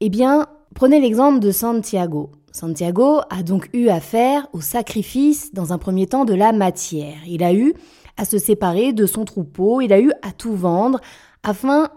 Eh 0.00 0.10
bien, 0.10 0.46
prenez 0.74 1.00
l'exemple 1.00 1.38
de 1.38 1.52
Santiago. 1.52 2.32
Santiago 2.52 3.20
a 3.30 3.42
donc 3.42 3.70
eu 3.72 3.88
affaire 3.88 4.48
au 4.52 4.60
sacrifice 4.60 5.54
dans 5.54 5.72
un 5.72 5.78
premier 5.78 6.06
temps 6.06 6.24
de 6.24 6.34
la 6.34 6.52
matière. 6.52 7.16
Il 7.26 7.42
a 7.42 7.54
eu 7.54 7.74
à 8.16 8.24
se 8.24 8.38
séparer 8.38 8.92
de 8.92 9.06
son 9.06 9.24
troupeau, 9.24 9.80
il 9.80 9.92
a 9.92 10.00
eu 10.00 10.12
à 10.22 10.32
tout 10.32 10.54
vendre 10.54 11.00
afin 11.42 11.88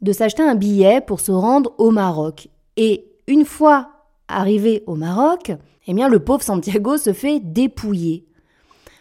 de 0.00 0.12
s'acheter 0.12 0.42
un 0.42 0.54
billet 0.54 1.00
pour 1.00 1.20
se 1.20 1.32
rendre 1.32 1.72
au 1.78 1.90
Maroc. 1.90 2.48
Et 2.76 3.06
une 3.26 3.44
fois 3.44 3.90
arrivé 4.28 4.84
au 4.86 4.94
Maroc, 4.94 5.52
eh 5.86 5.94
bien, 5.94 6.08
le 6.08 6.20
pauvre 6.20 6.42
Santiago 6.42 6.96
se 6.96 7.12
fait 7.12 7.40
dépouiller. 7.40 8.26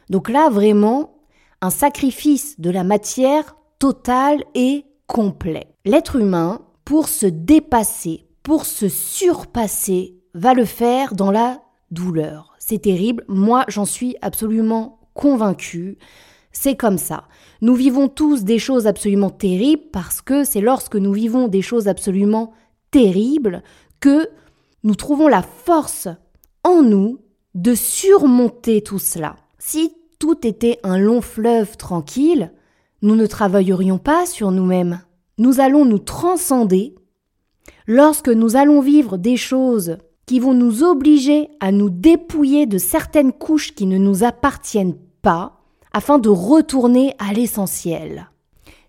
Donc 0.10 0.30
là, 0.30 0.50
vraiment, 0.50 1.19
un 1.62 1.70
sacrifice 1.70 2.60
de 2.60 2.70
la 2.70 2.84
matière 2.84 3.56
total 3.80 4.44
et 4.56 4.86
complet. 5.08 5.68
L'être 5.86 6.16
humain, 6.18 6.62
pour 6.86 7.08
se 7.08 7.26
dépasser, 7.26 8.26
pour 8.44 8.66
se 8.66 8.88
surpasser, 8.90 10.16
va 10.34 10.54
le 10.54 10.66
faire 10.66 11.16
dans 11.16 11.32
la 11.32 11.62
douleur. 11.92 12.56
C'est 12.60 12.84
terrible, 12.84 13.26
moi 13.28 13.66
j'en 13.68 13.86
suis 13.86 14.16
absolument 14.22 15.00
convaincue. 15.14 15.98
C'est 16.52 16.76
comme 16.76 16.98
ça. 16.98 17.28
Nous 17.62 17.76
vivons 17.76 18.08
tous 18.08 18.44
des 18.44 18.60
choses 18.60 18.88
absolument 18.88 19.30
terribles 19.30 19.90
parce 19.92 20.22
que 20.22 20.44
c'est 20.44 20.62
lorsque 20.62 20.96
nous 20.96 21.14
vivons 21.14 21.48
des 21.48 21.62
choses 21.62 21.88
absolument 21.88 22.54
terribles 22.92 23.64
que 24.00 24.30
nous 24.84 24.96
trouvons 24.96 25.28
la 25.28 25.42
force 25.42 26.08
en 26.64 26.82
nous 26.82 27.20
de 27.56 27.76
surmonter 27.76 28.82
tout 28.82 29.00
cela. 29.00 29.36
Si 29.58 29.94
tout 30.20 30.46
était 30.46 30.80
un 30.84 30.98
long 30.98 31.22
fleuve 31.22 31.78
tranquille, 31.78 32.52
nous 33.02 33.16
ne 33.16 33.26
travaillerions 33.26 33.98
pas 33.98 34.26
sur 34.26 34.52
nous-mêmes. 34.52 35.02
Nous 35.38 35.62
allons 35.62 35.86
nous 35.86 36.00
transcender 36.00 36.96
lorsque 37.88 38.30
nous 38.30 38.58
allons 38.58 38.82
vivre 38.82 39.18
des 39.18 39.38
choses 39.38 39.98
qui 40.26 40.40
vont 40.40 40.54
nous 40.54 40.84
obliger 40.84 41.50
à 41.62 41.72
nous 41.72 41.90
dépouiller 41.90 42.66
de 42.66 42.78
certaines 42.78 43.32
couches 43.32 43.74
qui 43.74 43.86
ne 43.86 43.98
nous 43.98 44.24
appartiennent 44.24 44.98
pas, 45.22 45.56
afin 45.92 46.20
de 46.20 46.30
retourner 46.30 47.16
à 47.18 47.34
l'essentiel. 47.34 48.30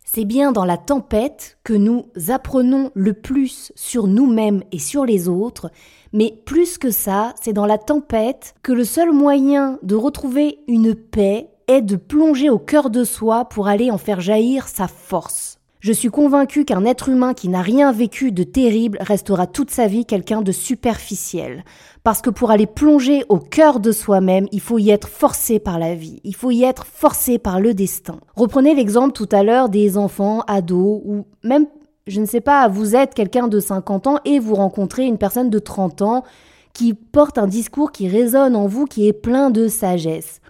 C'est 0.05 0.25
bien 0.25 0.53
dans 0.53 0.65
la 0.65 0.77
tempête 0.77 1.57
que 1.65 1.73
nous 1.73 2.07
apprenons 2.29 2.91
le 2.95 3.15
plus 3.15 3.73
sur 3.77 4.07
nous-mêmes 4.07 4.65
et 4.73 4.79
sur 4.79 5.07
les 5.07 5.29
autres, 5.29 5.71
mais 6.13 6.35
plus 6.45 6.79
que 6.79 6.91
ça, 6.91 7.35
c'est 7.41 7.53
dans 7.53 7.67
la 7.67 7.79
tempête 7.79 8.55
que 8.63 8.73
le 8.73 8.85
seul 8.85 9.13
moyen 9.13 9.79
de 9.83 9.95
retrouver 9.95 10.59
une 10.67 10.95
paix 10.95 11.49
est 11.69 11.83
de 11.83 11.97
plonger 11.97 12.51
au 12.51 12.59
cœur 12.59 12.91
de 12.91 13.05
soi 13.05 13.45
pour 13.45 13.69
aller 13.69 13.91
en 13.91 13.99
faire 13.99 14.21
jaillir 14.21 14.67
sa 14.69 14.89
force. 14.89 15.61
Je 15.81 15.93
suis 15.93 16.11
convaincu 16.11 16.67
qu'un 16.67 16.85
être 16.85 17.09
humain 17.09 17.33
qui 17.33 17.49
n'a 17.49 17.63
rien 17.63 17.91
vécu 17.91 18.33
de 18.33 18.43
terrible 18.43 18.99
restera 19.01 19.47
toute 19.47 19.71
sa 19.71 19.87
vie 19.87 20.05
quelqu'un 20.05 20.43
de 20.43 20.53
superficiel. 20.53 21.65
Parce 22.03 22.21
que 22.21 22.29
pour 22.29 22.51
aller 22.51 22.67
plonger 22.67 23.25
au 23.31 23.39
cœur 23.39 23.81
de 23.81 23.91
soi-même, 23.91 24.47
il 24.53 24.61
faut 24.61 24.79
y 24.79 24.91
être 24.91 25.09
forcé 25.09 25.59
par 25.59 25.79
la 25.79 25.95
vie, 25.95 26.21
il 26.23 26.35
faut 26.35 26.51
y 26.51 26.65
être 26.65 26.85
forcé 26.85 27.39
par 27.39 27.61
le 27.61 27.73
destin. 27.73 28.21
Reprenez 28.37 28.75
l'exemple 28.75 29.13
tout 29.13 29.29
à 29.33 29.43
l'heure 29.43 29.71
des 29.71 29.97
enfants, 29.97 30.43
ados, 30.47 31.01
ou 31.03 31.25
même, 31.45 31.67
je 32.07 32.21
ne 32.21 32.27
sais 32.27 32.41
pas, 32.41 32.69
vous 32.69 32.97
êtes 32.97 33.15
quelqu'un 33.15 33.49
de 33.49 33.61
50 33.61 34.07
ans 34.07 34.19
et 34.25 34.39
vous 34.39 34.55
rencontrez 34.55 35.05
une 35.05 35.19
personne 35.19 35.51
de 35.51 35.59
30 35.59 36.03
ans 36.03 36.25
qui 36.73 36.95
porte 36.95 37.39
un 37.39 37.47
discours 37.47 37.93
qui 37.93 38.09
résonne 38.09 38.57
en 38.57 38.67
vous, 38.67 38.87
qui 38.87 39.09
est 39.09 39.13
plein 39.13 39.51
de 39.51 39.69
sagesse. 39.69 40.41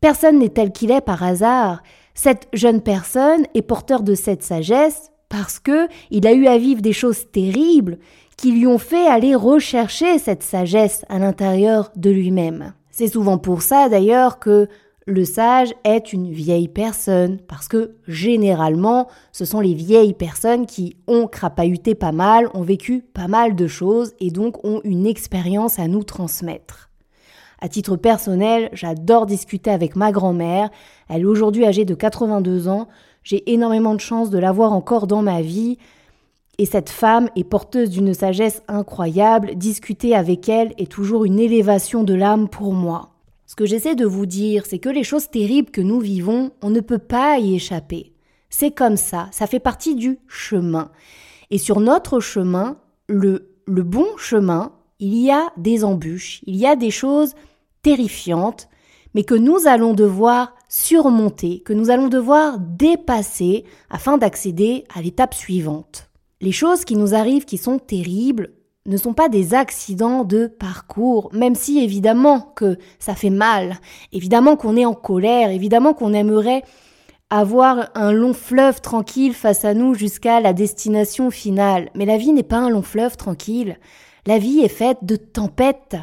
Personne 0.00 0.38
n'est 0.38 0.48
tel 0.48 0.72
qu'il 0.72 0.90
est 0.90 1.00
par 1.00 1.22
hasard, 1.22 1.82
Cette 2.14 2.48
jeune 2.52 2.80
personne 2.80 3.46
est 3.54 3.62
porteur 3.62 4.02
de 4.02 4.14
cette 4.14 4.42
sagesse 4.42 5.12
parce 5.28 5.60
que 5.60 5.86
il 6.10 6.26
a 6.26 6.32
eu 6.32 6.46
à 6.46 6.58
vivre 6.58 6.82
des 6.82 6.92
choses 6.92 7.30
terribles 7.30 7.98
qui 8.36 8.50
lui 8.50 8.66
ont 8.66 8.78
fait 8.78 9.06
aller 9.06 9.34
rechercher 9.34 10.18
cette 10.18 10.42
sagesse 10.42 11.04
à 11.08 11.18
l'intérieur 11.18 11.90
de 11.94 12.10
lui-même. 12.10 12.72
C'est 12.90 13.08
souvent 13.08 13.38
pour 13.38 13.62
ça 13.62 13.88
d'ailleurs 13.88 14.40
que 14.40 14.68
le 15.08 15.24
sage 15.24 15.74
est 15.84 16.12
une 16.12 16.30
vieille 16.30 16.68
personne, 16.68 17.38
parce 17.48 17.66
que 17.66 17.92
généralement, 18.06 19.08
ce 19.32 19.46
sont 19.46 19.60
les 19.60 19.72
vieilles 19.72 20.12
personnes 20.12 20.66
qui 20.66 20.96
ont 21.06 21.26
crapahuté 21.26 21.94
pas 21.94 22.12
mal, 22.12 22.50
ont 22.52 22.62
vécu 22.62 23.00
pas 23.00 23.26
mal 23.26 23.56
de 23.56 23.66
choses 23.66 24.12
et 24.20 24.30
donc 24.30 24.62
ont 24.66 24.82
une 24.84 25.06
expérience 25.06 25.78
à 25.78 25.88
nous 25.88 26.04
transmettre. 26.04 26.90
À 27.58 27.70
titre 27.70 27.96
personnel, 27.96 28.68
j'adore 28.74 29.24
discuter 29.24 29.70
avec 29.70 29.96
ma 29.96 30.12
grand-mère. 30.12 30.68
Elle 31.08 31.22
est 31.22 31.24
aujourd'hui 31.24 31.64
âgée 31.64 31.86
de 31.86 31.94
82 31.94 32.68
ans. 32.68 32.86
J'ai 33.22 33.50
énormément 33.50 33.94
de 33.94 34.00
chance 34.00 34.28
de 34.28 34.38
l'avoir 34.38 34.74
encore 34.74 35.06
dans 35.06 35.22
ma 35.22 35.40
vie. 35.40 35.78
Et 36.58 36.66
cette 36.66 36.90
femme 36.90 37.30
est 37.34 37.44
porteuse 37.44 37.88
d'une 37.88 38.12
sagesse 38.12 38.62
incroyable. 38.68 39.54
Discuter 39.56 40.14
avec 40.14 40.50
elle 40.50 40.74
est 40.76 40.90
toujours 40.90 41.24
une 41.24 41.40
élévation 41.40 42.04
de 42.04 42.12
l'âme 42.14 42.48
pour 42.48 42.74
moi. 42.74 43.17
Ce 43.48 43.56
que 43.56 43.64
j'essaie 43.64 43.94
de 43.94 44.04
vous 44.04 44.26
dire, 44.26 44.66
c'est 44.66 44.78
que 44.78 44.90
les 44.90 45.02
choses 45.02 45.30
terribles 45.30 45.70
que 45.70 45.80
nous 45.80 46.00
vivons, 46.00 46.50
on 46.60 46.68
ne 46.68 46.80
peut 46.80 46.98
pas 46.98 47.38
y 47.38 47.54
échapper. 47.54 48.12
C'est 48.50 48.72
comme 48.72 48.98
ça, 48.98 49.28
ça 49.32 49.46
fait 49.46 49.58
partie 49.58 49.94
du 49.94 50.18
chemin. 50.28 50.90
Et 51.50 51.56
sur 51.56 51.80
notre 51.80 52.20
chemin, 52.20 52.76
le, 53.06 53.54
le 53.64 53.82
bon 53.82 54.06
chemin, 54.18 54.72
il 54.98 55.16
y 55.16 55.30
a 55.30 55.48
des 55.56 55.82
embûches, 55.82 56.42
il 56.46 56.56
y 56.56 56.66
a 56.66 56.76
des 56.76 56.90
choses 56.90 57.34
terrifiantes, 57.80 58.68
mais 59.14 59.24
que 59.24 59.34
nous 59.34 59.66
allons 59.66 59.94
devoir 59.94 60.54
surmonter, 60.68 61.60
que 61.60 61.72
nous 61.72 61.88
allons 61.88 62.08
devoir 62.08 62.58
dépasser 62.58 63.64
afin 63.88 64.18
d'accéder 64.18 64.84
à 64.94 65.00
l'étape 65.00 65.32
suivante. 65.32 66.10
Les 66.42 66.52
choses 66.52 66.84
qui 66.84 66.96
nous 66.96 67.14
arrivent 67.14 67.46
qui 67.46 67.56
sont 67.56 67.78
terribles, 67.78 68.50
ne 68.88 68.96
sont 68.96 69.12
pas 69.12 69.28
des 69.28 69.54
accidents 69.54 70.24
de 70.24 70.46
parcours, 70.46 71.30
même 71.32 71.54
si 71.54 71.78
évidemment 71.78 72.40
que 72.56 72.78
ça 72.98 73.14
fait 73.14 73.30
mal, 73.30 73.76
évidemment 74.12 74.56
qu'on 74.56 74.76
est 74.76 74.86
en 74.86 74.94
colère, 74.94 75.50
évidemment 75.50 75.94
qu'on 75.94 76.14
aimerait 76.14 76.62
avoir 77.30 77.90
un 77.94 78.12
long 78.12 78.32
fleuve 78.32 78.80
tranquille 78.80 79.34
face 79.34 79.64
à 79.64 79.74
nous 79.74 79.94
jusqu'à 79.94 80.40
la 80.40 80.52
destination 80.52 81.30
finale. 81.30 81.90
Mais 81.94 82.06
la 82.06 82.16
vie 82.16 82.32
n'est 82.32 82.42
pas 82.42 82.56
un 82.56 82.70
long 82.70 82.82
fleuve 82.82 83.16
tranquille. 83.16 83.78
La 84.26 84.38
vie 84.38 84.60
est 84.60 84.68
faite 84.68 84.98
de 85.02 85.16
tempêtes. 85.16 85.96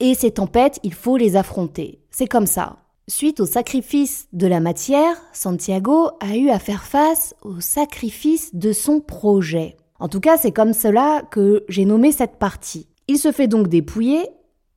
Et 0.00 0.14
ces 0.14 0.32
tempêtes, 0.32 0.80
il 0.82 0.92
faut 0.92 1.16
les 1.16 1.36
affronter. 1.36 2.00
C'est 2.10 2.26
comme 2.26 2.46
ça. 2.46 2.78
Suite 3.06 3.38
au 3.38 3.46
sacrifice 3.46 4.28
de 4.32 4.46
la 4.46 4.60
matière, 4.60 5.16
Santiago 5.32 6.10
a 6.20 6.36
eu 6.36 6.50
à 6.50 6.58
faire 6.58 6.84
face 6.84 7.34
au 7.42 7.60
sacrifice 7.60 8.54
de 8.54 8.72
son 8.72 9.00
projet. 9.00 9.76
En 9.98 10.08
tout 10.08 10.20
cas, 10.20 10.36
c'est 10.36 10.52
comme 10.52 10.72
cela 10.72 11.22
que 11.30 11.64
j'ai 11.68 11.84
nommé 11.84 12.12
cette 12.12 12.36
partie. 12.36 12.88
Il 13.06 13.18
se 13.18 13.32
fait 13.32 13.48
donc 13.48 13.68
dépouiller, 13.68 14.28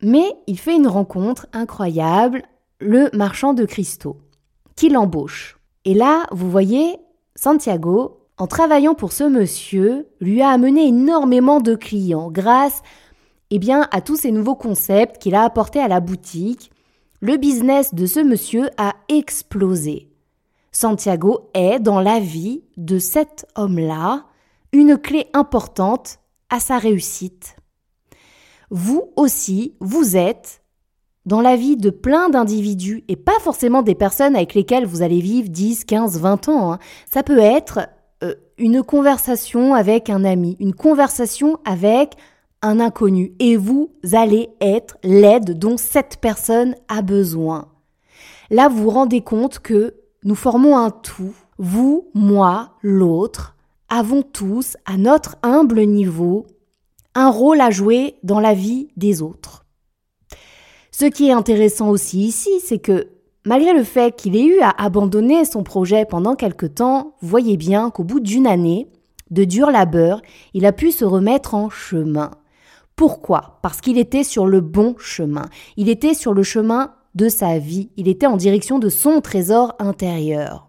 mais 0.01 0.25
il 0.47 0.59
fait 0.59 0.75
une 0.75 0.87
rencontre 0.87 1.47
incroyable, 1.53 2.43
le 2.79 3.09
marchand 3.13 3.53
de 3.53 3.65
cristaux, 3.65 4.17
qui 4.75 4.89
l'embauche. 4.89 5.57
Et 5.85 5.93
là, 5.93 6.27
vous 6.31 6.51
voyez, 6.51 6.97
Santiago, 7.35 8.27
en 8.37 8.45
travaillant 8.45 8.93
pour 8.93 9.13
ce 9.13 9.23
monsieur, 9.23 10.07
lui 10.21 10.41
a 10.41 10.49
amené 10.49 10.87
énormément 10.87 11.59
de 11.59 11.75
clients 11.75 12.29
grâce 12.29 12.83
eh 13.49 13.59
bien, 13.59 13.87
à 13.91 14.01
tous 14.01 14.17
ces 14.17 14.31
nouveaux 14.31 14.55
concepts 14.55 15.19
qu'il 15.19 15.33
a 15.33 15.43
apportés 15.43 15.79
à 15.79 15.87
la 15.87 15.99
boutique. 15.99 16.71
Le 17.21 17.37
business 17.37 17.93
de 17.93 18.05
ce 18.05 18.19
monsieur 18.19 18.69
a 18.77 18.93
explosé. 19.07 20.09
Santiago 20.71 21.49
est 21.53 21.79
dans 21.79 22.01
la 22.01 22.19
vie 22.19 22.61
de 22.75 22.99
cet 22.99 23.47
homme-là 23.55 24.25
une 24.73 24.97
clé 24.97 25.27
importante 25.33 26.19
à 26.49 26.59
sa 26.59 26.77
réussite. 26.77 27.55
Vous 28.69 29.11
aussi, 29.15 29.75
vous 29.79 30.17
êtes 30.17 30.61
dans 31.25 31.41
la 31.41 31.57
vie 31.57 31.75
de 31.75 31.89
plein 31.89 32.29
d'individus 32.29 33.03
et 33.07 33.17
pas 33.17 33.37
forcément 33.41 33.81
des 33.81 33.95
personnes 33.95 34.35
avec 34.35 34.53
lesquelles 34.53 34.85
vous 34.85 35.01
allez 35.01 35.19
vivre 35.19 35.49
10, 35.49 35.83
15, 35.83 36.19
20 36.19 36.49
ans. 36.49 36.73
Hein. 36.73 36.79
Ça 37.11 37.21
peut 37.21 37.39
être 37.39 37.89
euh, 38.23 38.33
une 38.57 38.81
conversation 38.81 39.73
avec 39.73 40.09
un 40.09 40.23
ami, 40.23 40.55
une 40.59 40.73
conversation 40.73 41.59
avec 41.65 42.15
un 42.61 42.79
inconnu 42.79 43.33
et 43.39 43.57
vous 43.57 43.91
allez 44.13 44.49
être 44.61 44.97
l'aide 45.03 45.59
dont 45.59 45.77
cette 45.77 46.17
personne 46.21 46.75
a 46.87 47.01
besoin. 47.01 47.67
Là, 48.49 48.69
vous 48.69 48.83
vous 48.83 48.89
rendez 48.89 49.21
compte 49.21 49.59
que 49.59 49.95
nous 50.23 50.35
formons 50.35 50.77
un 50.77 50.91
tout, 50.91 51.33
vous, 51.57 52.09
moi, 52.13 52.77
l'autre, 52.81 53.56
avons 53.89 54.21
tous, 54.21 54.77
à 54.85 54.97
notre 54.97 55.37
humble 55.43 55.81
niveau, 55.81 56.45
un 57.15 57.29
rôle 57.29 57.61
à 57.61 57.71
jouer 57.71 58.15
dans 58.23 58.39
la 58.39 58.53
vie 58.53 58.89
des 58.97 59.21
autres. 59.21 59.65
Ce 60.91 61.05
qui 61.05 61.27
est 61.27 61.31
intéressant 61.31 61.89
aussi 61.89 62.19
ici, 62.19 62.59
c'est 62.63 62.79
que 62.79 63.07
malgré 63.45 63.73
le 63.73 63.83
fait 63.83 64.15
qu'il 64.15 64.35
ait 64.35 64.45
eu 64.45 64.59
à 64.61 64.69
abandonner 64.69 65.45
son 65.45 65.63
projet 65.63 66.05
pendant 66.05 66.35
quelque 66.35 66.65
temps, 66.65 67.15
voyez 67.21 67.57
bien 67.57 67.89
qu'au 67.89 68.03
bout 68.03 68.19
d'une 68.19 68.47
année 68.47 68.87
de 69.29 69.43
dur 69.43 69.71
labeur, 69.71 70.21
il 70.53 70.65
a 70.65 70.71
pu 70.71 70.91
se 70.91 71.05
remettre 71.05 71.53
en 71.53 71.69
chemin. 71.69 72.31
Pourquoi? 72.95 73.59
Parce 73.61 73.79
qu'il 73.79 73.97
était 73.97 74.23
sur 74.23 74.47
le 74.47 74.59
bon 74.59 74.95
chemin. 74.97 75.49
Il 75.75 75.89
était 75.89 76.13
sur 76.15 76.33
le 76.33 76.43
chemin 76.43 76.93
de 77.13 77.29
sa 77.29 77.59
vie. 77.59 77.89
Il 77.95 78.07
était 78.07 78.25
en 78.25 78.37
direction 78.37 78.79
de 78.79 78.89
son 78.89 79.21
trésor 79.21 79.75
intérieur. 79.79 80.67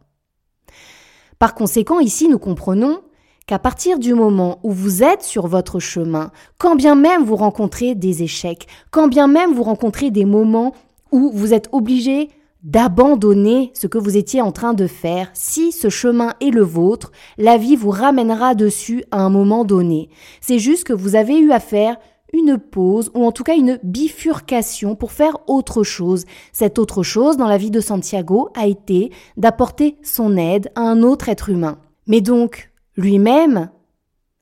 Par 1.38 1.54
conséquent, 1.54 2.00
ici, 2.00 2.28
nous 2.28 2.38
comprenons 2.38 3.00
qu'à 3.48 3.58
partir 3.58 3.98
du 3.98 4.12
moment 4.12 4.58
où 4.62 4.70
vous 4.72 5.02
êtes 5.02 5.22
sur 5.22 5.46
votre 5.46 5.80
chemin, 5.80 6.30
quand 6.58 6.76
bien 6.76 6.94
même 6.94 7.24
vous 7.24 7.34
rencontrez 7.34 7.94
des 7.94 8.22
échecs, 8.22 8.68
quand 8.90 9.08
bien 9.08 9.26
même 9.26 9.54
vous 9.54 9.62
rencontrez 9.62 10.10
des 10.10 10.26
moments 10.26 10.74
où 11.12 11.32
vous 11.32 11.54
êtes 11.54 11.70
obligé 11.72 12.28
d'abandonner 12.62 13.70
ce 13.72 13.86
que 13.86 13.96
vous 13.96 14.18
étiez 14.18 14.42
en 14.42 14.52
train 14.52 14.74
de 14.74 14.86
faire, 14.86 15.30
si 15.32 15.72
ce 15.72 15.88
chemin 15.88 16.34
est 16.42 16.50
le 16.50 16.60
vôtre, 16.60 17.10
la 17.38 17.56
vie 17.56 17.74
vous 17.74 17.88
ramènera 17.88 18.54
dessus 18.54 19.02
à 19.12 19.22
un 19.22 19.30
moment 19.30 19.64
donné. 19.64 20.10
C'est 20.42 20.58
juste 20.58 20.84
que 20.84 20.92
vous 20.92 21.16
avez 21.16 21.38
eu 21.38 21.50
à 21.50 21.60
faire 21.60 21.96
une 22.34 22.58
pause 22.58 23.10
ou 23.14 23.24
en 23.24 23.32
tout 23.32 23.44
cas 23.44 23.56
une 23.56 23.78
bifurcation 23.82 24.94
pour 24.94 25.10
faire 25.10 25.38
autre 25.46 25.84
chose. 25.84 26.26
Cette 26.52 26.78
autre 26.78 27.02
chose 27.02 27.38
dans 27.38 27.48
la 27.48 27.56
vie 27.56 27.70
de 27.70 27.80
Santiago 27.80 28.50
a 28.54 28.66
été 28.66 29.10
d'apporter 29.38 29.96
son 30.02 30.36
aide 30.36 30.70
à 30.74 30.82
un 30.82 31.02
autre 31.02 31.30
être 31.30 31.48
humain. 31.48 31.78
Mais 32.06 32.20
donc, 32.20 32.67
lui-même 32.98 33.70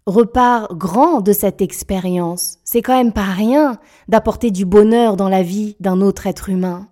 repart 0.07 0.73
grand 0.73 1.21
de 1.21 1.33
cette 1.33 1.61
expérience. 1.61 2.59
C'est 2.65 2.81
quand 2.81 2.97
même 2.97 3.13
pas 3.13 3.23
rien 3.23 3.79
d'apporter 4.09 4.51
du 4.51 4.65
bonheur 4.65 5.17
dans 5.17 5.29
la 5.29 5.43
vie 5.43 5.77
d'un 5.79 6.01
autre 6.01 6.27
être 6.27 6.49
humain. 6.49 6.89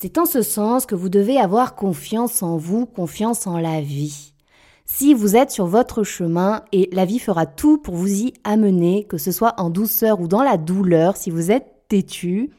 C'est 0.00 0.18
en 0.18 0.26
ce 0.26 0.42
sens 0.42 0.86
que 0.86 0.94
vous 0.94 1.08
devez 1.08 1.38
avoir 1.38 1.76
confiance 1.76 2.42
en 2.42 2.56
vous, 2.56 2.84
confiance 2.84 3.46
en 3.46 3.58
la 3.58 3.80
vie. 3.80 4.32
Si 4.86 5.14
vous 5.14 5.36
êtes 5.36 5.50
sur 5.50 5.66
votre 5.66 6.02
chemin 6.02 6.62
et 6.72 6.88
la 6.92 7.04
vie 7.04 7.18
fera 7.18 7.46
tout 7.46 7.78
pour 7.78 7.94
vous 7.94 8.22
y 8.22 8.34
amener, 8.42 9.04
que 9.04 9.18
ce 9.18 9.30
soit 9.30 9.54
en 9.60 9.70
douceur 9.70 10.20
ou 10.20 10.26
dans 10.26 10.42
la 10.42 10.56
douleur, 10.56 11.16
si 11.16 11.30
vous 11.30 11.52
êtes 11.52 11.66
têtu, 11.88 12.50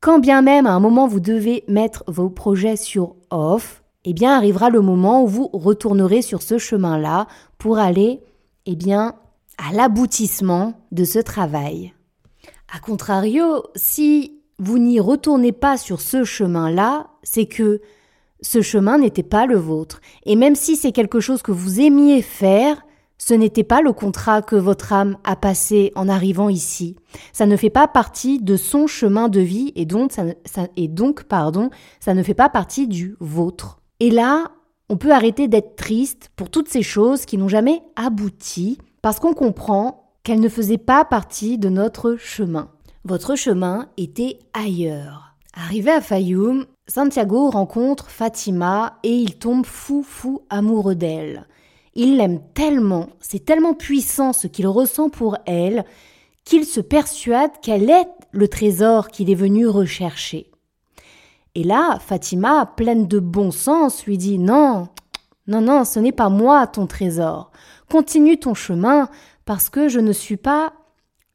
quand 0.00 0.18
bien 0.18 0.42
même 0.42 0.66
à 0.66 0.72
un 0.72 0.80
moment 0.80 1.06
vous 1.06 1.20
devez 1.20 1.64
mettre 1.68 2.04
vos 2.06 2.28
projets 2.28 2.76
sur 2.76 3.16
off, 3.30 3.82
eh 4.06 4.14
bien 4.14 4.34
arrivera 4.34 4.70
le 4.70 4.80
moment 4.80 5.24
où 5.24 5.26
vous 5.26 5.50
retournerez 5.52 6.22
sur 6.22 6.40
ce 6.40 6.58
chemin-là 6.58 7.26
pour 7.58 7.78
aller, 7.78 8.22
eh 8.64 8.76
bien, 8.76 9.16
à 9.58 9.74
l'aboutissement 9.74 10.74
de 10.92 11.04
ce 11.04 11.18
travail. 11.18 11.92
A 12.72 12.78
contrario, 12.78 13.64
si 13.74 14.40
vous 14.58 14.78
n'y 14.78 15.00
retournez 15.00 15.52
pas 15.52 15.76
sur 15.76 16.00
ce 16.00 16.22
chemin-là, 16.22 17.08
c'est 17.24 17.46
que 17.46 17.80
ce 18.40 18.62
chemin 18.62 18.98
n'était 18.98 19.24
pas 19.24 19.44
le 19.44 19.56
vôtre. 19.56 20.00
Et 20.24 20.36
même 20.36 20.54
si 20.54 20.76
c'est 20.76 20.92
quelque 20.92 21.18
chose 21.20 21.42
que 21.42 21.52
vous 21.52 21.80
aimiez 21.80 22.22
faire, 22.22 22.86
ce 23.18 23.34
n'était 23.34 23.64
pas 23.64 23.80
le 23.80 23.92
contrat 23.92 24.40
que 24.40 24.56
votre 24.56 24.92
âme 24.92 25.16
a 25.24 25.34
passé 25.34 25.90
en 25.96 26.08
arrivant 26.08 26.48
ici. 26.48 26.96
Ça 27.32 27.46
ne 27.46 27.56
fait 27.56 27.70
pas 27.70 27.88
partie 27.88 28.40
de 28.40 28.56
son 28.56 28.86
chemin 28.86 29.28
de 29.28 29.40
vie 29.40 29.72
et 29.74 29.84
donc, 29.84 30.12
et 30.76 30.86
donc 30.86 31.24
pardon, 31.24 31.70
ça 31.98 32.14
ne 32.14 32.22
fait 32.22 32.34
pas 32.34 32.50
partie 32.50 32.86
du 32.86 33.16
vôtre. 33.18 33.75
Et 34.00 34.10
là, 34.10 34.50
on 34.88 34.96
peut 34.96 35.12
arrêter 35.12 35.48
d'être 35.48 35.76
triste 35.76 36.30
pour 36.36 36.50
toutes 36.50 36.68
ces 36.68 36.82
choses 36.82 37.24
qui 37.24 37.38
n'ont 37.38 37.48
jamais 37.48 37.82
abouti 37.96 38.78
parce 39.02 39.18
qu'on 39.18 39.34
comprend 39.34 40.12
qu'elles 40.22 40.40
ne 40.40 40.48
faisaient 40.48 40.78
pas 40.78 41.04
partie 41.04 41.58
de 41.58 41.68
notre 41.68 42.16
chemin. 42.16 42.70
Votre 43.04 43.36
chemin 43.36 43.88
était 43.96 44.38
ailleurs. 44.52 45.34
Arrivé 45.54 45.90
à 45.90 46.00
Fayoum, 46.00 46.66
Santiago 46.86 47.50
rencontre 47.50 48.10
Fatima 48.10 48.98
et 49.02 49.14
il 49.14 49.38
tombe 49.38 49.64
fou 49.64 50.02
fou 50.02 50.42
amoureux 50.50 50.94
d'elle. 50.94 51.46
Il 51.94 52.18
l'aime 52.18 52.40
tellement, 52.52 53.08
c'est 53.20 53.44
tellement 53.44 53.72
puissant 53.72 54.34
ce 54.34 54.48
qu'il 54.48 54.66
ressent 54.66 55.08
pour 55.08 55.38
elle, 55.46 55.86
qu'il 56.44 56.66
se 56.66 56.80
persuade 56.80 57.52
qu'elle 57.62 57.88
est 57.88 58.06
le 58.32 58.48
trésor 58.48 59.08
qu'il 59.08 59.30
est 59.30 59.34
venu 59.34 59.66
rechercher. 59.66 60.50
Et 61.56 61.62
là, 61.62 61.98
Fatima, 62.00 62.66
pleine 62.66 63.08
de 63.08 63.18
bon 63.18 63.50
sens, 63.50 64.04
lui 64.04 64.18
dit 64.18 64.38
Non, 64.38 64.88
non, 65.46 65.62
non, 65.62 65.86
ce 65.86 65.98
n'est 65.98 66.12
pas 66.12 66.28
moi 66.28 66.66
ton 66.66 66.86
trésor. 66.86 67.50
Continue 67.90 68.38
ton 68.38 68.52
chemin 68.52 69.08
parce 69.46 69.70
que 69.70 69.88
je 69.88 69.98
ne 69.98 70.12
suis 70.12 70.36
pas 70.36 70.74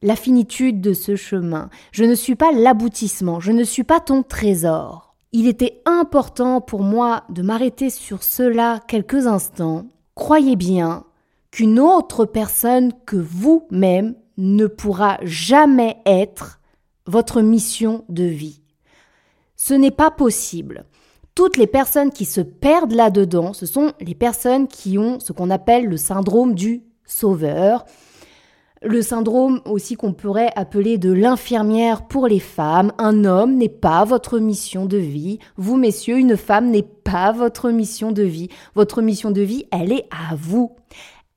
la 0.03 0.15
finitude 0.15 0.79
de 0.79 0.93
ce 0.93 1.15
chemin. 1.15 1.71
Je 1.91 2.03
ne 2.03 2.13
suis 2.13 2.35
pas 2.35 2.51
l'aboutissement. 2.51 3.39
Je 3.39 3.51
ne 3.51 3.63
suis 3.63 3.83
pas 3.83 3.99
ton 3.99 4.21
trésor. 4.21 5.15
Il 5.31 5.47
était 5.47 5.81
important 5.85 6.61
pour 6.61 6.83
moi 6.83 7.23
de 7.29 7.41
m'arrêter 7.41 7.89
sur 7.89 8.21
cela 8.21 8.79
quelques 8.87 9.25
instants. 9.25 9.87
Croyez 10.13 10.55
bien 10.55 11.03
qu'une 11.49 11.79
autre 11.79 12.25
personne 12.25 12.93
que 13.07 13.17
vous-même 13.17 14.13
ne 14.37 14.67
pourra 14.67 15.17
jamais 15.23 15.97
être 16.05 16.59
votre 17.07 17.41
mission 17.41 18.05
de 18.07 18.25
vie. 18.25 18.60
Ce 19.63 19.75
n'est 19.75 19.91
pas 19.91 20.09
possible. 20.09 20.85
Toutes 21.35 21.55
les 21.55 21.67
personnes 21.67 22.09
qui 22.09 22.25
se 22.25 22.41
perdent 22.41 22.93
là-dedans, 22.93 23.53
ce 23.53 23.67
sont 23.67 23.91
les 23.99 24.15
personnes 24.15 24.67
qui 24.67 24.97
ont 24.97 25.19
ce 25.19 25.33
qu'on 25.33 25.51
appelle 25.51 25.85
le 25.85 25.97
syndrome 25.97 26.55
du 26.55 26.81
sauveur, 27.05 27.85
le 28.81 29.03
syndrome 29.03 29.61
aussi 29.65 29.97
qu'on 29.97 30.13
pourrait 30.13 30.49
appeler 30.55 30.97
de 30.97 31.11
l'infirmière 31.11 32.07
pour 32.07 32.25
les 32.25 32.39
femmes. 32.39 32.91
Un 32.97 33.23
homme 33.23 33.55
n'est 33.55 33.69
pas 33.69 34.03
votre 34.03 34.39
mission 34.39 34.87
de 34.87 34.97
vie. 34.97 35.37
Vous, 35.57 35.77
messieurs, 35.77 36.17
une 36.17 36.37
femme 36.37 36.71
n'est 36.71 36.81
pas 36.81 37.31
votre 37.31 37.69
mission 37.69 38.11
de 38.11 38.23
vie. 38.23 38.49
Votre 38.73 39.03
mission 39.03 39.29
de 39.29 39.43
vie, 39.43 39.67
elle 39.71 39.91
est 39.91 40.07
à 40.09 40.35
vous. 40.35 40.75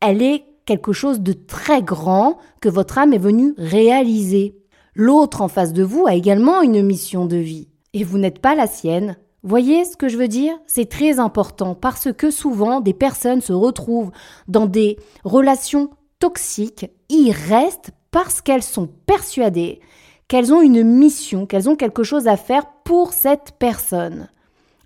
Elle 0.01 0.23
est 0.23 0.45
quelque 0.65 0.95
chose 0.95 1.21
de 1.21 1.35
très 1.35 1.83
grand 1.83 2.39
que 2.63 2.71
votre 2.71 2.97
âme 2.97 3.13
est 3.13 3.19
venue 3.19 3.53
réaliser. 3.59 4.57
L'autre 4.95 5.43
en 5.43 5.49
face 5.49 5.75
de 5.75 5.83
vous 5.83 6.07
a 6.07 6.15
également 6.15 6.63
une 6.63 6.83
mission 6.83 7.27
de 7.27 7.37
vie. 7.37 7.69
Et 7.95 8.05
vous 8.05 8.19
n'êtes 8.19 8.41
pas 8.41 8.55
la 8.55 8.67
sienne. 8.67 9.17
Voyez 9.43 9.87
ce 9.87 9.97
que 9.97 10.09
je 10.09 10.19
veux 10.19 10.29
dire 10.29 10.55
C'est 10.67 10.91
très 10.91 11.19
important 11.19 11.75
parce 11.75 12.13
que 12.13 12.31
souvent 12.31 12.81
des 12.81 12.93
personnes 12.93 13.41
se 13.41 13.55
retrouvent 13.55 14.11
dans 14.49 14.67
des 14.67 14.99
relations 15.25 15.89
toxiques, 16.19 16.91
y 17.09 17.33
restent 17.33 17.93
parce 18.11 18.43
qu'elles 18.43 18.63
sont 18.63 18.89
persuadées 19.07 19.81
qu'elles 20.29 20.53
ont 20.53 20.63
une 20.63 20.83
mission, 20.83 21.47
qu'elles 21.47 21.69
ont 21.69 21.77
quelque 21.77 22.03
chose 22.03 22.27
à 22.29 22.37
faire 22.37 22.67
pour 22.85 23.13
cette 23.13 23.53
personne. 23.59 24.29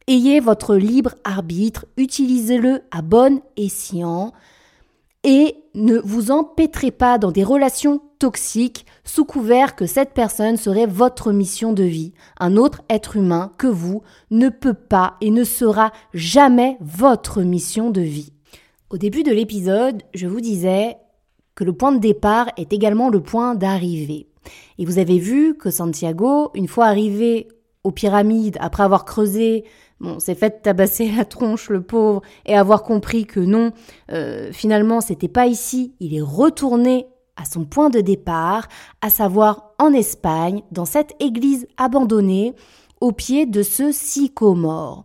Ayez 0.06 0.40
votre 0.40 0.74
libre 0.74 1.14
arbitre, 1.24 1.86
utilisez-le 1.96 2.82
à 2.90 3.02
bon 3.02 3.40
escient 3.56 4.32
et 5.24 5.56
ne 5.74 5.98
vous 5.98 6.30
empêtrez 6.30 6.90
pas 6.90 7.18
dans 7.18 7.30
des 7.30 7.44
relations 7.44 8.00
toxiques 8.18 8.86
sous 9.04 9.24
couvert 9.24 9.76
que 9.76 9.86
cette 9.86 10.12
personne 10.12 10.56
serait 10.56 10.86
votre 10.86 11.32
mission 11.32 11.72
de 11.72 11.84
vie. 11.84 12.12
Un 12.40 12.56
autre 12.56 12.82
être 12.90 13.16
humain 13.16 13.52
que 13.58 13.66
vous 13.66 14.02
ne 14.30 14.48
peut 14.48 14.74
pas 14.74 15.16
et 15.20 15.30
ne 15.30 15.44
sera 15.44 15.92
jamais 16.14 16.76
votre 16.80 17.42
mission 17.42 17.90
de 17.90 18.00
vie. 18.00 18.32
Au 18.90 18.96
début 18.96 19.22
de 19.22 19.32
l'épisode, 19.32 20.02
je 20.14 20.26
vous 20.26 20.40
disais 20.40 20.96
que 21.54 21.64
le 21.64 21.72
point 21.72 21.92
de 21.92 21.98
départ 21.98 22.48
est 22.56 22.72
également 22.72 23.10
le 23.10 23.20
point 23.20 23.54
d'arrivée. 23.54 24.28
Et 24.78 24.84
vous 24.84 24.98
avez 24.98 25.18
vu 25.18 25.56
que 25.56 25.70
Santiago, 25.70 26.50
une 26.54 26.68
fois 26.68 26.86
arrivé 26.86 27.48
aux 27.84 27.90
pyramides, 27.90 28.56
après 28.60 28.82
avoir 28.82 29.04
creusé, 29.04 29.64
bon, 30.00 30.18
s'est 30.18 30.34
fait 30.34 30.62
tabasser 30.62 31.10
la 31.10 31.24
tronche, 31.24 31.70
le 31.70 31.82
pauvre, 31.82 32.22
et 32.46 32.56
avoir 32.56 32.82
compris 32.82 33.26
que 33.26 33.40
non, 33.40 33.72
euh, 34.12 34.52
finalement, 34.52 35.00
c'était 35.00 35.28
pas 35.28 35.46
ici. 35.46 35.94
Il 36.00 36.14
est 36.14 36.22
retourné 36.22 37.06
à 37.36 37.44
son 37.44 37.64
point 37.64 37.90
de 37.90 38.00
départ, 38.00 38.68
à 39.00 39.10
savoir 39.10 39.74
en 39.78 39.92
Espagne, 39.92 40.62
dans 40.72 40.84
cette 40.84 41.14
église 41.20 41.66
abandonnée, 41.76 42.54
au 43.00 43.12
pied 43.12 43.46
de 43.46 43.62
ce 43.62 43.92
sycomore. 43.92 45.04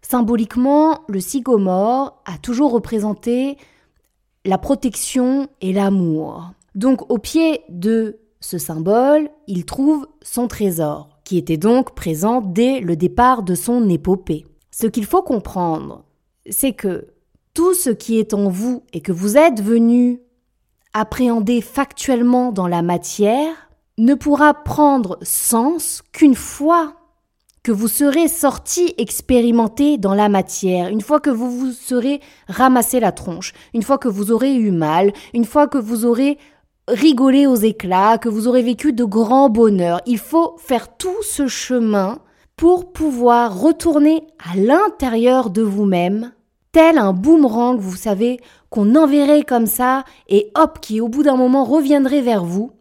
Symboliquement, 0.00 1.00
le 1.08 1.20
sycomore 1.20 2.22
a 2.24 2.38
toujours 2.38 2.72
représenté 2.72 3.58
la 4.44 4.58
protection 4.58 5.48
et 5.60 5.72
l'amour. 5.72 6.52
Donc 6.74 7.10
au 7.10 7.18
pied 7.18 7.62
de 7.68 8.18
ce 8.40 8.58
symbole, 8.58 9.30
il 9.46 9.64
trouve 9.64 10.06
son 10.22 10.48
trésor, 10.48 11.13
qui 11.24 11.38
était 11.38 11.56
donc 11.56 11.94
présent 11.94 12.40
dès 12.40 12.80
le 12.80 12.96
départ 12.96 13.42
de 13.42 13.54
son 13.54 13.88
épopée. 13.88 14.44
Ce 14.70 14.86
qu'il 14.86 15.06
faut 15.06 15.22
comprendre, 15.22 16.04
c'est 16.50 16.72
que 16.72 17.08
tout 17.54 17.74
ce 17.74 17.90
qui 17.90 18.18
est 18.18 18.34
en 18.34 18.48
vous 18.48 18.82
et 18.92 19.00
que 19.00 19.12
vous 19.12 19.36
êtes 19.36 19.62
venu 19.62 20.20
appréhender 20.92 21.60
factuellement 21.60 22.52
dans 22.52 22.68
la 22.68 22.82
matière 22.82 23.54
ne 23.98 24.14
pourra 24.14 24.54
prendre 24.54 25.18
sens 25.22 26.02
qu'une 26.12 26.34
fois 26.34 26.94
que 27.62 27.72
vous 27.72 27.88
serez 27.88 28.28
sorti 28.28 28.94
expérimenté 28.98 29.96
dans 29.96 30.14
la 30.14 30.28
matière, 30.28 30.88
une 30.88 31.00
fois 31.00 31.18
que 31.18 31.30
vous 31.30 31.50
vous 31.50 31.72
serez 31.72 32.20
ramassé 32.46 33.00
la 33.00 33.10
tronche, 33.10 33.54
une 33.72 33.82
fois 33.82 33.96
que 33.96 34.08
vous 34.08 34.30
aurez 34.30 34.54
eu 34.54 34.70
mal, 34.70 35.12
une 35.32 35.46
fois 35.46 35.66
que 35.66 35.78
vous 35.78 36.04
aurez 36.04 36.38
rigolé 36.88 37.46
aux 37.46 37.54
éclats, 37.54 38.18
que 38.18 38.28
vous 38.28 38.48
aurez 38.48 38.62
vécu 38.62 38.92
de 38.92 39.04
grands 39.04 39.48
bonheurs. 39.48 40.00
Il 40.06 40.18
faut 40.18 40.56
faire 40.58 40.96
tout 40.96 41.22
ce 41.22 41.46
chemin 41.46 42.18
pour 42.56 42.92
pouvoir 42.92 43.58
retourner 43.58 44.26
à 44.38 44.56
l'intérieur 44.56 45.50
de 45.50 45.62
vous-même, 45.62 46.32
tel 46.72 46.98
un 46.98 47.12
boomerang, 47.12 47.78
vous 47.78 47.96
savez, 47.96 48.38
qu'on 48.70 48.94
enverrait 48.94 49.42
comme 49.42 49.66
ça, 49.66 50.04
et 50.28 50.50
hop, 50.54 50.78
qui 50.80 51.00
au 51.00 51.08
bout 51.08 51.22
d'un 51.22 51.36
moment 51.36 51.64
reviendrait 51.64 52.20
vers 52.20 52.44
vous, 52.44 52.72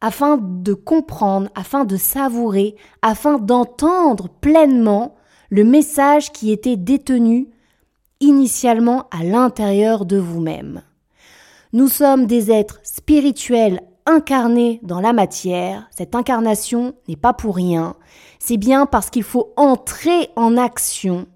afin 0.00 0.36
de 0.40 0.74
comprendre, 0.74 1.48
afin 1.54 1.84
de 1.84 1.96
savourer, 1.96 2.76
afin 3.02 3.38
d'entendre 3.38 4.28
pleinement 4.28 5.14
le 5.50 5.64
message 5.64 6.32
qui 6.32 6.50
était 6.50 6.76
détenu 6.76 7.48
initialement 8.20 9.06
à 9.10 9.22
l'intérieur 9.24 10.04
de 10.04 10.16
vous-même. 10.16 10.82
Nous 11.74 11.88
sommes 11.88 12.26
des 12.26 12.50
êtres 12.50 12.80
spirituels 12.82 13.80
incarnés 14.04 14.78
dans 14.82 15.00
la 15.00 15.14
matière. 15.14 15.88
Cette 15.90 16.14
incarnation 16.14 16.92
n'est 17.08 17.16
pas 17.16 17.32
pour 17.32 17.56
rien. 17.56 17.94
C'est 18.38 18.58
bien 18.58 18.84
parce 18.84 19.08
qu'il 19.08 19.22
faut 19.22 19.54
entrer 19.56 20.28
en 20.36 20.58
action 20.58 21.26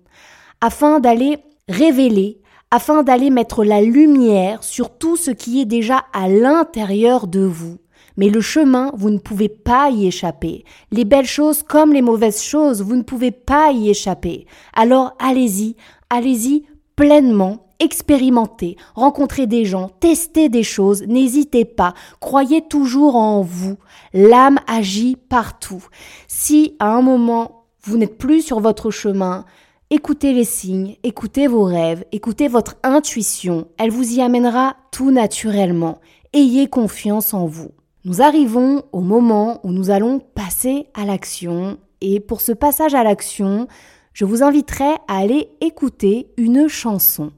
afin 0.60 1.00
d'aller 1.00 1.38
révéler, 1.70 2.42
afin 2.70 3.02
d'aller 3.02 3.30
mettre 3.30 3.64
la 3.64 3.80
lumière 3.80 4.62
sur 4.62 4.90
tout 4.98 5.16
ce 5.16 5.30
qui 5.30 5.62
est 5.62 5.64
déjà 5.64 6.04
à 6.12 6.28
l'intérieur 6.28 7.28
de 7.28 7.40
vous. 7.40 7.78
Mais 8.18 8.28
le 8.28 8.42
chemin, 8.42 8.92
vous 8.94 9.08
ne 9.08 9.18
pouvez 9.18 9.48
pas 9.48 9.88
y 9.88 10.06
échapper. 10.06 10.64
Les 10.90 11.06
belles 11.06 11.24
choses 11.24 11.62
comme 11.62 11.94
les 11.94 12.02
mauvaises 12.02 12.42
choses, 12.42 12.82
vous 12.82 12.96
ne 12.96 13.02
pouvez 13.02 13.30
pas 13.30 13.72
y 13.72 13.88
échapper. 13.88 14.46
Alors 14.74 15.16
allez-y, 15.18 15.76
allez-y 16.10 16.66
pleinement, 16.94 17.65
expérimentez, 17.80 18.76
rencontrez 18.94 19.46
des 19.46 19.64
gens, 19.64 19.90
testez 20.00 20.48
des 20.48 20.62
choses, 20.62 21.02
n'hésitez 21.06 21.64
pas, 21.64 21.94
croyez 22.20 22.62
toujours 22.62 23.16
en 23.16 23.42
vous. 23.42 23.76
L'âme 24.12 24.58
agit 24.66 25.16
partout. 25.16 25.84
Si 26.28 26.76
à 26.78 26.94
un 26.94 27.02
moment 27.02 27.64
vous 27.82 27.96
n'êtes 27.96 28.18
plus 28.18 28.42
sur 28.42 28.60
votre 28.60 28.90
chemin, 28.90 29.44
Écoutez 29.88 30.32
les 30.32 30.42
signes, 30.44 30.96
écoutez 31.04 31.46
vos 31.46 31.62
rêves, 31.62 32.04
écoutez 32.10 32.48
votre 32.48 32.74
intuition, 32.82 33.68
elle 33.78 33.92
vous 33.92 34.14
y 34.14 34.20
amènera 34.20 34.74
tout 34.90 35.12
naturellement. 35.12 36.00
Ayez 36.32 36.66
confiance 36.66 37.32
en 37.32 37.46
vous. 37.46 37.70
Nous 38.04 38.20
arrivons 38.20 38.82
au 38.90 39.00
moment 39.00 39.60
où 39.62 39.70
nous 39.70 39.90
allons 39.90 40.18
passer 40.18 40.88
à 40.94 41.04
l'action 41.04 41.78
et 42.00 42.18
pour 42.18 42.40
ce 42.40 42.50
passage 42.50 42.94
à 42.94 43.04
l'action, 43.04 43.68
je 44.12 44.24
vous 44.24 44.42
inviterai 44.42 44.94
à 45.06 45.18
aller 45.18 45.50
écouter 45.60 46.32
une 46.36 46.66
chanson. 46.66 47.30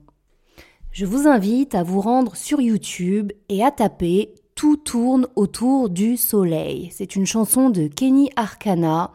Je 0.90 1.07
vous 1.07 1.29
invite 1.29 1.74
à 1.74 1.83
vous 1.83 2.01
rendre 2.01 2.35
sur 2.35 2.61
YouTube 2.61 3.33
et 3.48 3.64
à 3.64 3.70
taper 3.70 4.35
Tout 4.55 4.77
tourne 4.77 5.29
autour 5.37 5.88
du 5.88 6.16
soleil. 6.16 6.90
C'est 6.92 7.14
une 7.14 7.27
chanson 7.27 7.70
de 7.70 7.87
Kenny 7.87 8.31
Arcana. 8.37 9.12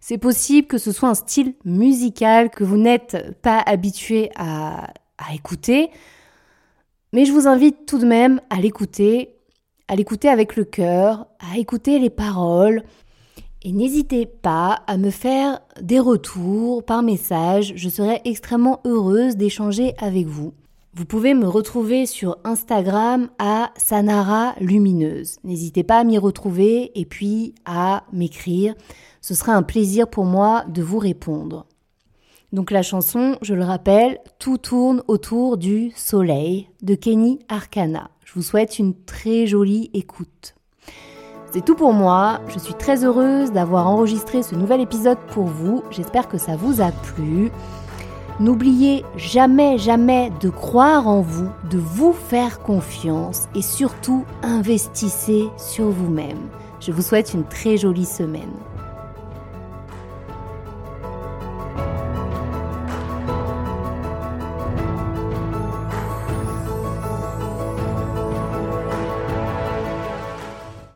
C'est 0.00 0.18
possible 0.18 0.68
que 0.68 0.78
ce 0.78 0.92
soit 0.92 1.10
un 1.10 1.14
style 1.14 1.54
musical 1.64 2.48
que 2.50 2.64
vous 2.64 2.78
n'êtes 2.78 3.36
pas 3.42 3.58
habitué 3.58 4.30
à, 4.36 4.94
à 5.18 5.34
écouter, 5.34 5.90
mais 7.12 7.24
je 7.24 7.32
vous 7.32 7.46
invite 7.46 7.86
tout 7.86 7.98
de 7.98 8.06
même 8.06 8.40
à 8.50 8.60
l'écouter 8.60 9.36
à 9.88 9.94
l'écouter 9.94 10.28
avec 10.28 10.56
le 10.56 10.64
cœur, 10.64 11.26
à 11.38 11.58
écouter 11.58 11.98
les 11.98 12.10
paroles. 12.10 12.82
Et 13.62 13.72
n'hésitez 13.72 14.26
pas 14.26 14.82
à 14.86 14.96
me 14.96 15.10
faire 15.10 15.60
des 15.80 15.98
retours 15.98 16.84
par 16.84 17.02
message, 17.02 17.72
je 17.76 17.88
serai 17.88 18.20
extrêmement 18.24 18.80
heureuse 18.84 19.36
d'échanger 19.36 19.94
avec 19.98 20.26
vous. 20.26 20.52
Vous 20.96 21.04
pouvez 21.04 21.34
me 21.34 21.46
retrouver 21.46 22.06
sur 22.06 22.38
Instagram 22.44 23.28
à 23.38 23.70
Sanara 23.76 24.54
Lumineuse. 24.60 25.36
N'hésitez 25.44 25.84
pas 25.84 25.98
à 25.98 26.04
m'y 26.04 26.16
retrouver 26.16 26.90
et 26.98 27.04
puis 27.04 27.54
à 27.66 28.04
m'écrire. 28.14 28.74
Ce 29.20 29.34
sera 29.34 29.52
un 29.52 29.62
plaisir 29.62 30.08
pour 30.08 30.24
moi 30.24 30.64
de 30.68 30.82
vous 30.82 30.98
répondre. 30.98 31.66
Donc 32.54 32.70
la 32.70 32.80
chanson, 32.80 33.36
je 33.42 33.52
le 33.52 33.62
rappelle, 33.62 34.20
Tout 34.38 34.56
tourne 34.56 35.02
autour 35.06 35.58
du 35.58 35.92
soleil 35.94 36.70
de 36.80 36.94
Kenny 36.94 37.40
Arcana. 37.50 38.08
Je 38.24 38.32
vous 38.32 38.42
souhaite 38.42 38.78
une 38.78 38.94
très 38.94 39.46
jolie 39.46 39.90
écoute. 39.92 40.54
C'est 41.52 41.62
tout 41.62 41.76
pour 41.76 41.92
moi, 41.92 42.40
je 42.48 42.58
suis 42.58 42.74
très 42.74 43.04
heureuse 43.04 43.52
d'avoir 43.52 43.86
enregistré 43.86 44.42
ce 44.42 44.54
nouvel 44.54 44.80
épisode 44.80 45.18
pour 45.28 45.44
vous, 45.44 45.82
j'espère 45.90 46.26
que 46.26 46.38
ça 46.38 46.56
vous 46.56 46.80
a 46.80 46.90
plu. 46.90 47.50
N'oubliez 48.38 49.02
jamais, 49.16 49.78
jamais 49.78 50.30
de 50.42 50.50
croire 50.50 51.08
en 51.08 51.22
vous, 51.22 51.48
de 51.70 51.78
vous 51.78 52.12
faire 52.12 52.60
confiance 52.60 53.48
et 53.54 53.62
surtout 53.62 54.26
investissez 54.42 55.46
sur 55.56 55.88
vous-même. 55.88 56.50
Je 56.80 56.92
vous 56.92 57.00
souhaite 57.00 57.32
une 57.32 57.44
très 57.44 57.78
jolie 57.78 58.04
semaine. 58.04 58.52